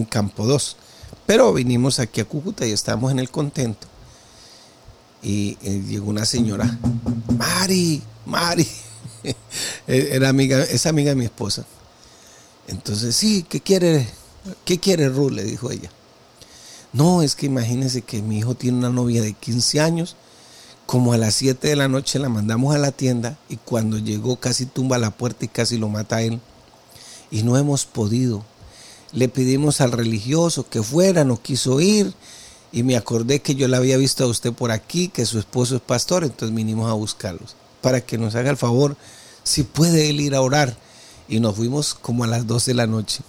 Campo 0.10 0.48
2. 0.48 0.76
Pero 1.28 1.54
vinimos 1.54 2.00
aquí 2.00 2.22
a 2.22 2.26
Cúcuta 2.26 2.66
y 2.66 2.72
estábamos 2.72 3.12
en 3.12 3.20
el 3.20 3.30
contento. 3.30 3.86
Y, 5.22 5.56
eh, 5.62 5.84
llegó 5.88 6.10
una 6.10 6.26
señora, 6.26 6.80
Mari, 7.38 8.02
Mari, 8.26 8.68
e, 9.24 9.36
era 10.12 10.30
amiga, 10.30 10.64
es 10.64 10.88
amiga 10.88 11.12
de 11.12 11.18
mi 11.18 11.26
esposa. 11.26 11.66
Entonces, 12.68 13.16
sí, 13.16 13.46
¿qué 13.48 13.62
quiere? 13.62 14.08
¿Qué 14.66 14.80
quiere? 14.80 15.10
Le 15.10 15.44
dijo 15.44 15.70
ella. 15.70 15.92
No, 16.94 17.22
es 17.22 17.36
que 17.36 17.46
imagínense 17.46 18.02
que 18.02 18.24
mi 18.24 18.40
hijo 18.40 18.56
tiene 18.56 18.80
una 18.80 18.90
novia 18.90 19.22
de 19.22 19.34
15 19.34 19.82
años. 19.82 20.16
Como 20.88 21.14
a 21.14 21.18
las 21.18 21.36
7 21.36 21.68
de 21.68 21.76
la 21.76 21.88
noche 21.88 22.18
la 22.18 22.30
mandamos 22.30 22.74
a 22.74 22.80
la 22.80 22.92
tienda 22.92 23.38
y 23.50 23.58
cuando 23.58 24.00
llegó 24.00 24.38
casi 24.38 24.66
tumba 24.66 24.98
la 24.98 25.12
puerta 25.12 25.46
y 25.46 25.48
casi 25.48 25.78
lo 25.78 25.90
mata 25.90 26.16
a 26.16 26.22
él 26.24 26.42
y 27.32 27.44
no 27.44 27.58
hemos 27.58 27.86
podido. 27.86 28.44
Le 29.12 29.30
pedimos 29.30 29.82
al 29.82 29.92
religioso 29.92 30.68
que 30.70 30.84
fuera, 30.84 31.24
no 31.24 31.42
quiso 31.42 31.80
ir 31.80 32.14
y 32.72 32.84
me 32.84 32.96
acordé 32.96 33.42
que 33.42 33.56
yo 33.56 33.68
la 33.68 33.78
había 33.78 33.98
visto 33.98 34.24
a 34.24 34.28
usted 34.28 34.54
por 34.54 34.72
aquí, 34.72 35.08
que 35.08 35.26
su 35.26 35.40
esposo 35.40 35.76
es 35.76 35.82
pastor, 35.82 36.24
entonces 36.24 36.56
vinimos 36.56 36.90
a 36.90 36.94
buscarlos 36.94 37.56
para 37.82 38.02
que 38.02 38.18
nos 38.18 38.36
haga 38.36 38.52
el 38.52 38.58
favor, 38.58 38.96
si 39.44 39.64
puede 39.64 40.10
él 40.10 40.22
ir 40.22 40.36
a 40.36 40.42
orar. 40.42 40.78
Y 41.28 41.40
nos 41.40 41.56
fuimos 41.56 41.94
como 41.94 42.24
a 42.24 42.28
las 42.28 42.48
12 42.48 42.72
de 42.72 42.76
la 42.76 42.88
noche. 42.88 43.20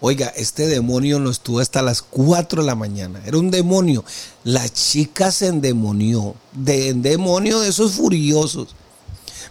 Oiga, 0.00 0.28
este 0.36 0.66
demonio 0.66 1.18
nos 1.18 1.40
tuvo 1.40 1.58
hasta 1.60 1.82
las 1.82 2.00
4 2.00 2.62
de 2.62 2.66
la 2.66 2.76
mañana. 2.76 3.20
Era 3.26 3.38
un 3.38 3.50
demonio. 3.50 4.04
La 4.44 4.68
chica 4.68 5.32
se 5.32 5.48
endemonió. 5.48 6.36
De 6.52 6.94
demonio 6.94 7.58
de 7.60 7.70
esos 7.70 7.92
furiosos 7.92 8.76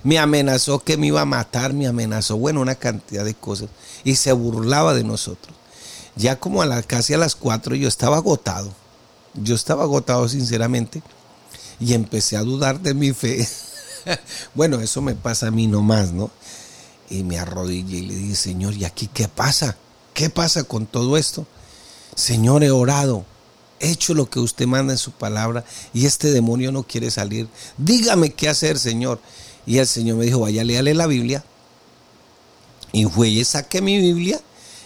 me 0.03 0.19
amenazó 0.19 0.79
que 0.79 0.97
me 0.97 1.07
iba 1.07 1.21
a 1.21 1.25
matar, 1.25 1.73
me 1.73 1.87
amenazó, 1.87 2.37
bueno, 2.37 2.61
una 2.61 2.75
cantidad 2.75 3.23
de 3.23 3.33
cosas. 3.33 3.69
Y 4.03 4.15
se 4.15 4.33
burlaba 4.33 4.93
de 4.93 5.03
nosotros. 5.03 5.55
Ya 6.15 6.39
como 6.39 6.61
a 6.61 6.65
la, 6.65 6.83
casi 6.83 7.13
a 7.13 7.17
las 7.17 7.35
cuatro 7.35 7.75
yo 7.75 7.87
estaba 7.87 8.17
agotado. 8.17 8.71
Yo 9.33 9.55
estaba 9.55 9.83
agotado 9.83 10.27
sinceramente 10.29 11.01
y 11.79 11.93
empecé 11.93 12.37
a 12.37 12.43
dudar 12.43 12.79
de 12.81 12.93
mi 12.93 13.13
fe. 13.13 13.47
bueno, 14.53 14.79
eso 14.79 15.01
me 15.01 15.15
pasa 15.15 15.47
a 15.47 15.51
mí 15.51 15.67
nomás, 15.67 16.11
¿no? 16.11 16.29
Y 17.09 17.23
me 17.23 17.39
arrodillé 17.39 17.97
y 17.97 18.05
le 18.07 18.15
dije, 18.15 18.35
Señor, 18.35 18.73
¿y 18.73 18.85
aquí 18.85 19.09
qué 19.11 19.27
pasa? 19.27 19.77
¿Qué 20.13 20.29
pasa 20.29 20.63
con 20.63 20.85
todo 20.85 21.17
esto? 21.17 21.47
Señor, 22.15 22.63
he 22.63 22.69
orado, 22.69 23.25
he 23.79 23.89
hecho 23.89 24.13
lo 24.13 24.29
que 24.29 24.39
usted 24.39 24.67
manda 24.67 24.93
en 24.93 24.99
su 24.99 25.11
palabra 25.11 25.65
y 25.93 26.05
este 26.05 26.31
demonio 26.31 26.71
no 26.71 26.83
quiere 26.83 27.09
salir. 27.09 27.47
Dígame 27.77 28.31
qué 28.33 28.49
hacer, 28.49 28.77
Señor. 28.77 29.19
Y 29.65 29.77
el 29.77 29.87
Señor 29.87 30.17
me 30.17 30.25
dijo, 30.25 30.39
vaya, 30.39 30.63
léale 30.63 30.93
la 30.93 31.07
Biblia. 31.07 31.43
Y 32.91 33.05
fue 33.05 33.29
y 33.29 33.43
saqué 33.43 33.81
mi 33.81 33.99
Biblia 33.99 34.39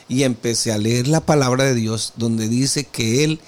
y 0.08 0.24
empecé 0.24 0.72
a 0.72 0.78
leer 0.78 1.08
la 1.08 1.22
palabra 1.22 1.66
de 1.66 1.76
Dios 1.76 2.14
donde 2.16 2.48
dice 2.48 2.86
que 2.86 3.24
Él 3.24 3.40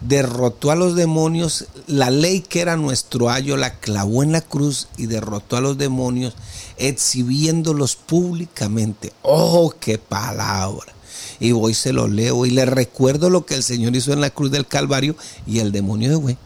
derrotó 0.00 0.70
a 0.70 0.76
los 0.76 0.94
demonios, 0.94 1.66
la 1.86 2.10
ley 2.10 2.40
que 2.40 2.60
era 2.60 2.76
nuestro 2.76 3.30
ayo 3.30 3.56
la 3.56 3.78
clavó 3.78 4.22
en 4.22 4.32
la 4.32 4.42
cruz 4.42 4.88
y 4.96 5.06
derrotó 5.06 5.56
a 5.56 5.60
los 5.60 5.78
demonios 5.78 6.34
exhibiéndolos 6.76 7.96
públicamente. 7.96 9.12
¡Oh, 9.22 9.74
qué 9.80 9.98
palabra! 9.98 10.92
Y 11.40 11.52
voy 11.52 11.74
se 11.74 11.92
lo 11.92 12.08
leo 12.08 12.46
y 12.46 12.50
le 12.50 12.64
recuerdo 12.64 13.30
lo 13.30 13.44
que 13.44 13.54
el 13.54 13.62
Señor 13.62 13.96
hizo 13.96 14.12
en 14.12 14.20
la 14.20 14.30
cruz 14.30 14.50
del 14.50 14.66
Calvario 14.66 15.16
y 15.46 15.58
el 15.58 15.72
demonio 15.72 16.10
de 16.10 16.16
güey. 16.16 16.38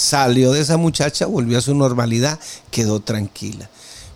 Salió 0.00 0.52
de 0.52 0.62
esa 0.62 0.78
muchacha, 0.78 1.26
volvió 1.26 1.58
a 1.58 1.60
su 1.60 1.74
normalidad, 1.74 2.40
quedó 2.70 3.00
tranquila. 3.00 3.68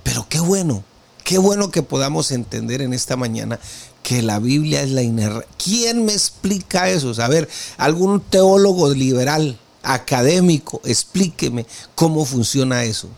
Pero 0.03 0.27
qué 0.31 0.41
bueno, 0.41 0.83
qué 1.25 1.37
bueno 1.37 1.71
que 1.71 1.83
podamos 1.83 2.31
entender 2.31 2.81
en 2.81 2.95
esta 2.95 3.19
mañana 3.19 3.61
que 4.03 4.23
la 4.23 4.39
Biblia 4.39 4.81
es 4.81 4.93
la 4.93 5.03
inerrancia. 5.03 5.47
¿Quién 5.63 6.07
me 6.07 6.15
explica 6.15 6.89
eso? 6.89 7.13
A 7.23 7.29
ver, 7.29 7.51
algún 7.77 8.23
teólogo 8.23 8.95
liberal, 8.95 9.59
académico, 9.83 10.81
explíqueme 10.87 11.67
cómo 11.95 12.25
funciona 12.25 12.85
eso. 12.85 13.11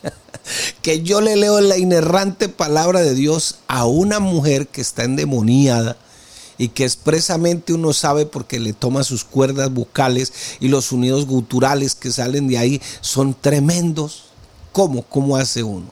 que 0.80 1.02
yo 1.02 1.20
le 1.20 1.36
leo 1.36 1.60
la 1.60 1.76
inerrante 1.76 2.48
palabra 2.48 3.02
de 3.02 3.14
Dios 3.14 3.56
a 3.68 3.84
una 3.84 4.20
mujer 4.20 4.68
que 4.68 4.80
está 4.80 5.04
endemoniada 5.04 5.98
y 6.60 6.68
que 6.68 6.84
expresamente 6.84 7.72
uno 7.72 7.94
sabe 7.94 8.26
porque 8.26 8.60
le 8.60 8.74
toma 8.74 9.02
sus 9.02 9.24
cuerdas 9.24 9.72
bucales 9.72 10.30
y 10.60 10.68
los 10.68 10.84
sonidos 10.84 11.24
guturales 11.24 11.94
que 11.94 12.12
salen 12.12 12.48
de 12.48 12.58
ahí 12.58 12.82
son 13.00 13.32
tremendos. 13.32 14.24
¿Cómo? 14.70 15.02
¿Cómo 15.04 15.38
hace 15.38 15.62
uno? 15.62 15.90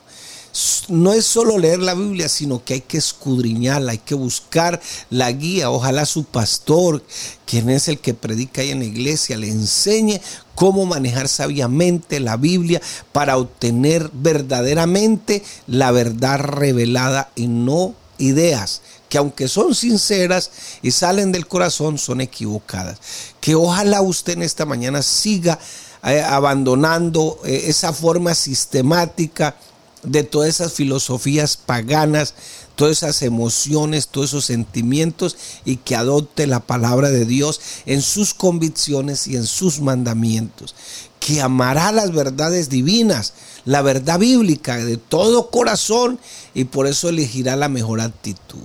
no 0.89 1.13
es 1.13 1.25
solo 1.25 1.57
leer 1.57 1.79
la 1.79 1.95
Biblia, 1.95 2.29
sino 2.29 2.65
que 2.65 2.75
hay 2.75 2.81
que 2.81 2.99
escudriñarla, 2.99 3.93
hay 3.93 3.99
que 3.99 4.15
buscar 4.15 4.81
la 5.09 5.31
guía. 5.31 5.71
Ojalá 5.71 6.05
su 6.05 6.25
pastor, 6.25 7.03
quien 7.47 7.71
es 7.71 7.89
el 7.89 7.99
que 7.99 8.13
predica 8.13 8.61
ahí 8.61 8.71
en 8.71 8.81
la 8.81 8.85
iglesia, 8.87 9.37
le 9.37 9.49
enseñe 9.49 10.21
cómo 10.55 10.85
manejar 10.85 11.29
sabiamente 11.29 12.19
la 12.21 12.37
Biblia 12.37 12.83
para 13.13 13.39
obtener 13.39 14.11
verdaderamente 14.13 15.43
la 15.67 15.93
verdad 15.93 16.41
revelada 16.41 17.31
y 17.37 17.47
no 17.47 17.95
ideas 18.19 18.83
que 19.09 19.19
aunque 19.19 19.49
son 19.49 19.75
sinceras 19.75 20.51
y 20.83 20.91
salen 20.91 21.33
del 21.33 21.47
corazón, 21.47 21.99
son 21.99 22.21
equivocadas. 22.21 22.99
Que 23.41 23.55
ojalá 23.55 24.03
usted 24.03 24.35
en 24.35 24.43
esta 24.43 24.67
mañana 24.67 25.03
siga 25.03 25.59
eh, 26.05 26.23
abandonando 26.23 27.41
eh, 27.45 27.65
esa 27.67 27.93
forma 27.93 28.35
sistemática 28.35 29.57
de 30.03 30.23
todas 30.23 30.49
esas 30.49 30.73
filosofías 30.73 31.57
paganas, 31.57 32.35
todas 32.77 32.99
esas 32.99 33.23
emociones, 33.23 34.07
todos 34.07 34.31
esos 34.31 34.45
sentimientos 34.45 35.37
y 35.65 35.77
que 35.77 35.97
adopte 35.97 36.47
la 36.47 36.61
palabra 36.61 37.11
de 37.11 37.25
Dios 37.25 37.61
en 37.87 38.03
sus 38.03 38.35
convicciones 38.35 39.27
y 39.27 39.37
en 39.37 39.45
sus 39.45 39.81
mandamientos. 39.81 40.75
Que 41.19 41.41
amará 41.41 41.91
las 41.91 42.13
verdades 42.13 42.69
divinas, 42.69 43.33
la 43.65 43.83
verdad 43.83 44.21
bíblica 44.21 44.77
de 44.77 44.97
todo 44.97 45.51
corazón 45.51 46.21
y 46.55 46.65
por 46.65 46.87
eso 46.87 47.09
elegirá 47.09 47.57
la 47.57 47.69
mejor 47.69 48.01
actitud. 48.01 48.63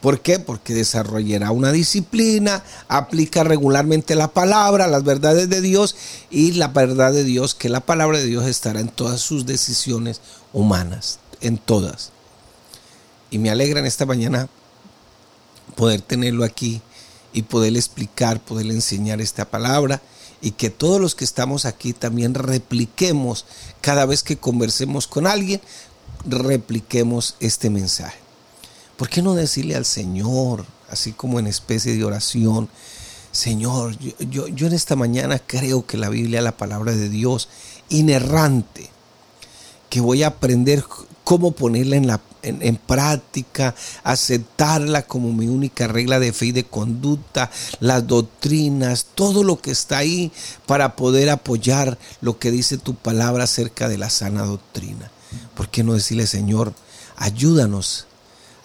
¿Por 0.00 0.20
qué? 0.20 0.38
Porque 0.38 0.74
desarrollará 0.74 1.50
una 1.50 1.72
disciplina, 1.72 2.62
aplica 2.86 3.44
regularmente 3.44 4.14
la 4.14 4.28
palabra, 4.28 4.86
las 4.86 5.04
verdades 5.04 5.48
de 5.48 5.60
Dios 5.60 5.96
y 6.30 6.52
la 6.52 6.68
verdad 6.68 7.12
de 7.12 7.24
Dios, 7.24 7.54
que 7.54 7.68
la 7.68 7.80
palabra 7.80 8.18
de 8.18 8.26
Dios 8.26 8.46
estará 8.46 8.80
en 8.80 8.88
todas 8.88 9.20
sus 9.20 9.46
decisiones 9.46 10.20
humanas, 10.52 11.18
en 11.40 11.58
todas. 11.58 12.12
Y 13.30 13.38
me 13.38 13.50
alegra 13.50 13.80
en 13.80 13.86
esta 13.86 14.06
mañana 14.06 14.48
poder 15.74 16.02
tenerlo 16.02 16.44
aquí 16.44 16.82
y 17.32 17.42
poderle 17.42 17.78
explicar, 17.78 18.40
poderle 18.40 18.74
enseñar 18.74 19.20
esta 19.20 19.46
palabra 19.46 20.00
y 20.40 20.52
que 20.52 20.70
todos 20.70 21.00
los 21.00 21.14
que 21.14 21.24
estamos 21.24 21.64
aquí 21.64 21.92
también 21.92 22.34
repliquemos 22.34 23.46
cada 23.80 24.06
vez 24.06 24.22
que 24.22 24.36
conversemos 24.36 25.06
con 25.06 25.26
alguien, 25.26 25.60
repliquemos 26.26 27.36
este 27.40 27.70
mensaje. 27.70 28.25
¿Por 28.96 29.08
qué 29.10 29.20
no 29.20 29.34
decirle 29.34 29.76
al 29.76 29.84
Señor, 29.84 30.64
así 30.90 31.12
como 31.12 31.38
en 31.38 31.46
especie 31.46 31.94
de 31.94 32.04
oración, 32.04 32.68
Señor, 33.30 33.98
yo, 34.30 34.46
en 34.46 34.72
esta 34.72 34.96
mañana 34.96 35.38
creo 35.38 35.84
que 35.86 35.98
la 35.98 36.08
Biblia 36.08 36.38
es 36.38 36.44
la 36.44 36.56
palabra 36.56 36.92
de 36.92 37.10
Dios, 37.10 37.50
inerrante, 37.90 38.88
que 39.90 40.00
voy 40.00 40.22
a 40.22 40.28
aprender 40.28 40.82
cómo 41.22 41.52
ponerla 41.52 41.96
en, 41.96 42.06
la, 42.06 42.22
en, 42.42 42.76
práctica, 42.76 43.74
aceptarla 44.02 45.02
como 45.02 45.34
mi 45.34 45.48
única 45.48 45.86
regla 45.86 46.18
de 46.18 46.32
fe 46.32 46.46
y 46.46 46.52
de 46.52 46.64
conducta, 46.64 47.50
las 47.80 48.06
doctrinas, 48.06 49.08
todo 49.14 49.44
lo 49.44 49.60
que 49.60 49.72
está 49.72 49.98
ahí 49.98 50.32
para 50.64 50.96
poder 50.96 51.28
apoyar 51.28 51.98
lo 52.22 52.38
que 52.38 52.50
dice 52.50 52.78
tu 52.78 52.94
palabra 52.94 53.44
acerca 53.44 53.90
de 53.90 53.98
la 53.98 54.08
sana 54.08 54.46
doctrina. 54.46 55.10
¿Por 55.54 55.68
qué 55.68 55.84
no 55.84 55.92
decirle, 55.92 56.26
Señor, 56.26 56.72
ayúdanos 57.16 58.06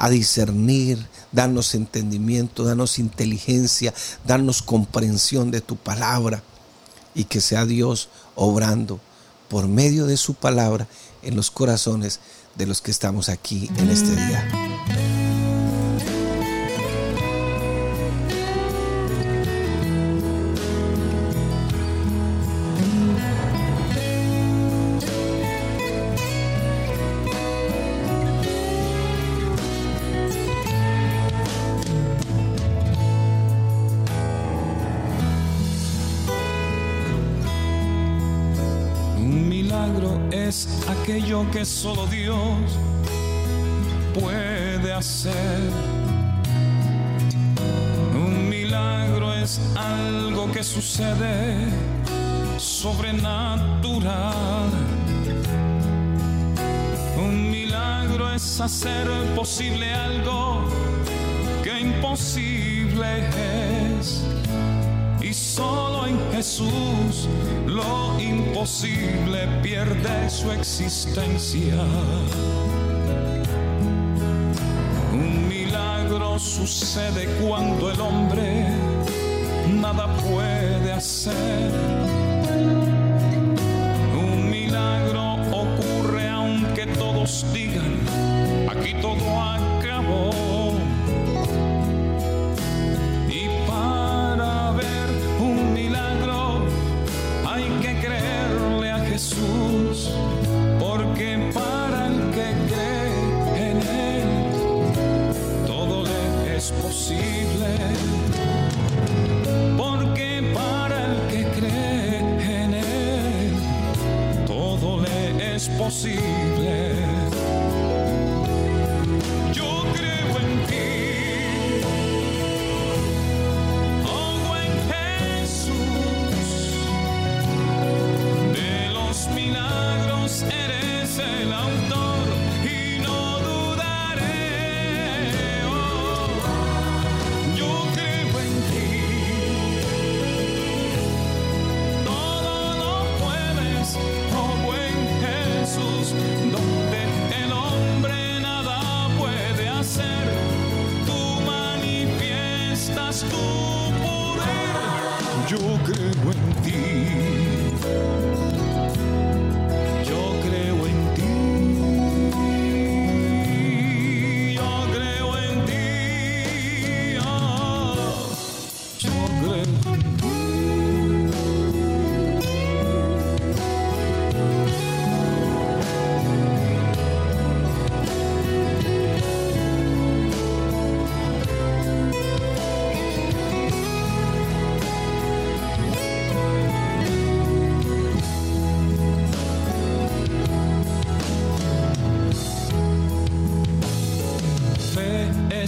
a 0.01 0.09
discernir, 0.09 0.97
danos 1.31 1.75
entendimiento, 1.75 2.63
danos 2.63 2.97
inteligencia, 2.97 3.93
danos 4.25 4.63
comprensión 4.63 5.51
de 5.51 5.61
tu 5.61 5.75
palabra 5.75 6.41
y 7.13 7.25
que 7.25 7.39
sea 7.39 7.67
Dios 7.67 8.09
obrando 8.33 8.99
por 9.47 9.67
medio 9.67 10.07
de 10.07 10.17
su 10.17 10.33
palabra 10.33 10.87
en 11.21 11.35
los 11.35 11.51
corazones 11.51 12.19
de 12.55 12.65
los 12.65 12.81
que 12.81 12.89
estamos 12.89 13.29
aquí 13.29 13.69
en 13.77 13.91
este 13.91 14.15
día. 14.15 14.70
Solo 41.81 42.05
Dios 42.05 42.77
puede 44.13 44.93
hacer. 44.93 45.59
Un 48.13 48.49
milagro 48.49 49.33
es 49.33 49.59
algo 49.75 50.51
que 50.51 50.63
sucede 50.63 51.55
sobrenatural. 52.59 54.69
Un 57.17 57.49
milagro 57.49 58.31
es 58.31 58.61
hacer 58.61 59.07
posible 59.35 59.91
algo 59.91 60.65
que 61.63 61.79
imposible 61.79 63.27
es. 63.97 64.23
Y 65.19 65.33
solo 65.33 65.70
Jesús 66.41 67.29
lo 67.67 68.19
imposible 68.19 69.47
pierde 69.61 70.27
su 70.27 70.51
existencia. 70.51 71.75
Un 75.13 75.47
milagro 75.47 76.39
sucede 76.39 77.27
cuando 77.45 77.91
el 77.91 78.01
hombre 78.01 78.65
nada 79.69 80.07
puede 80.15 80.91
hacer. 80.91 81.71
Un 84.19 84.49
milagro 84.49 85.35
ocurre 85.51 86.27
aunque 86.27 86.87
todos 86.87 87.45
digan, 87.53 87.99
aquí 88.67 88.95
todo 88.99 89.39
acabó. 89.39 90.50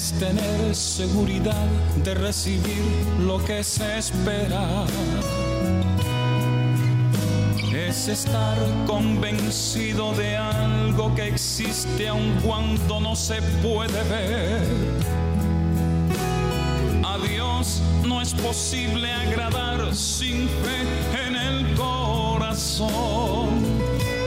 Es 0.03 0.11
tener 0.19 0.75
seguridad 0.75 1.65
de 2.03 2.13
recibir 2.13 2.83
lo 3.19 3.41
que 3.45 3.63
se 3.63 3.99
espera. 3.99 4.85
Es 7.73 8.09
estar 8.09 8.57
convencido 8.85 10.13
de 10.13 10.35
algo 10.35 11.15
que 11.15 11.29
existe 11.29 12.09
aun 12.09 12.37
cuando 12.43 12.99
no 12.99 13.15
se 13.15 13.41
puede 13.63 14.03
ver. 14.09 14.67
A 17.05 17.17
Dios 17.25 17.81
no 18.05 18.21
es 18.21 18.33
posible 18.33 19.09
agradar 19.09 19.95
sin 19.95 20.49
fe 20.63 20.79
en 21.27 21.35
el 21.37 21.75
corazón, 21.75 22.91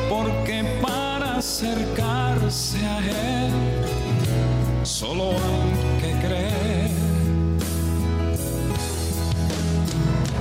porque 0.08 0.64
para 0.80 1.36
acercarse 1.36 2.78
a 2.78 2.98
Él 3.00 3.75
solo 4.98 5.32
hay 5.32 6.00
que 6.00 6.26
creer. 6.26 6.90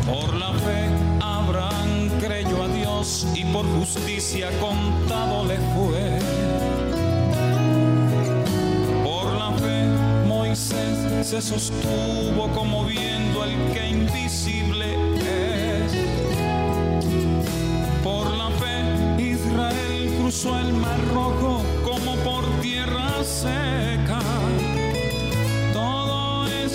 Por 0.06 0.34
la 0.34 0.54
fe 0.54 0.80
Abraham 1.20 2.10
creyó 2.22 2.64
a 2.64 2.68
Dios 2.70 3.28
y 3.36 3.44
por 3.46 3.66
justicia 3.78 4.50
contado 4.62 5.44
le 5.44 5.58
fue. 5.74 6.20
Por 9.04 9.34
la 9.34 9.52
fe 9.58 9.88
Moisés 10.26 11.28
se 11.28 11.42
sostuvo 11.42 12.48
como 12.54 12.86
viendo 12.86 13.44
al 13.44 13.54
que 13.74 13.90
invisible 13.90 14.88
es. 15.18 15.92
Por 18.02 18.32
la 18.32 18.50
fe 18.52 19.22
Israel 19.22 20.16
cruzó 20.18 20.58
el 20.58 20.72
mar 20.72 21.00
rojo 21.14 21.62
como 21.84 22.16
por 22.24 22.46
tierra 22.62 23.22
seca. 23.22 24.15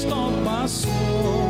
Todo 0.09 0.31
esto 0.31 0.45
pasó 0.45 1.50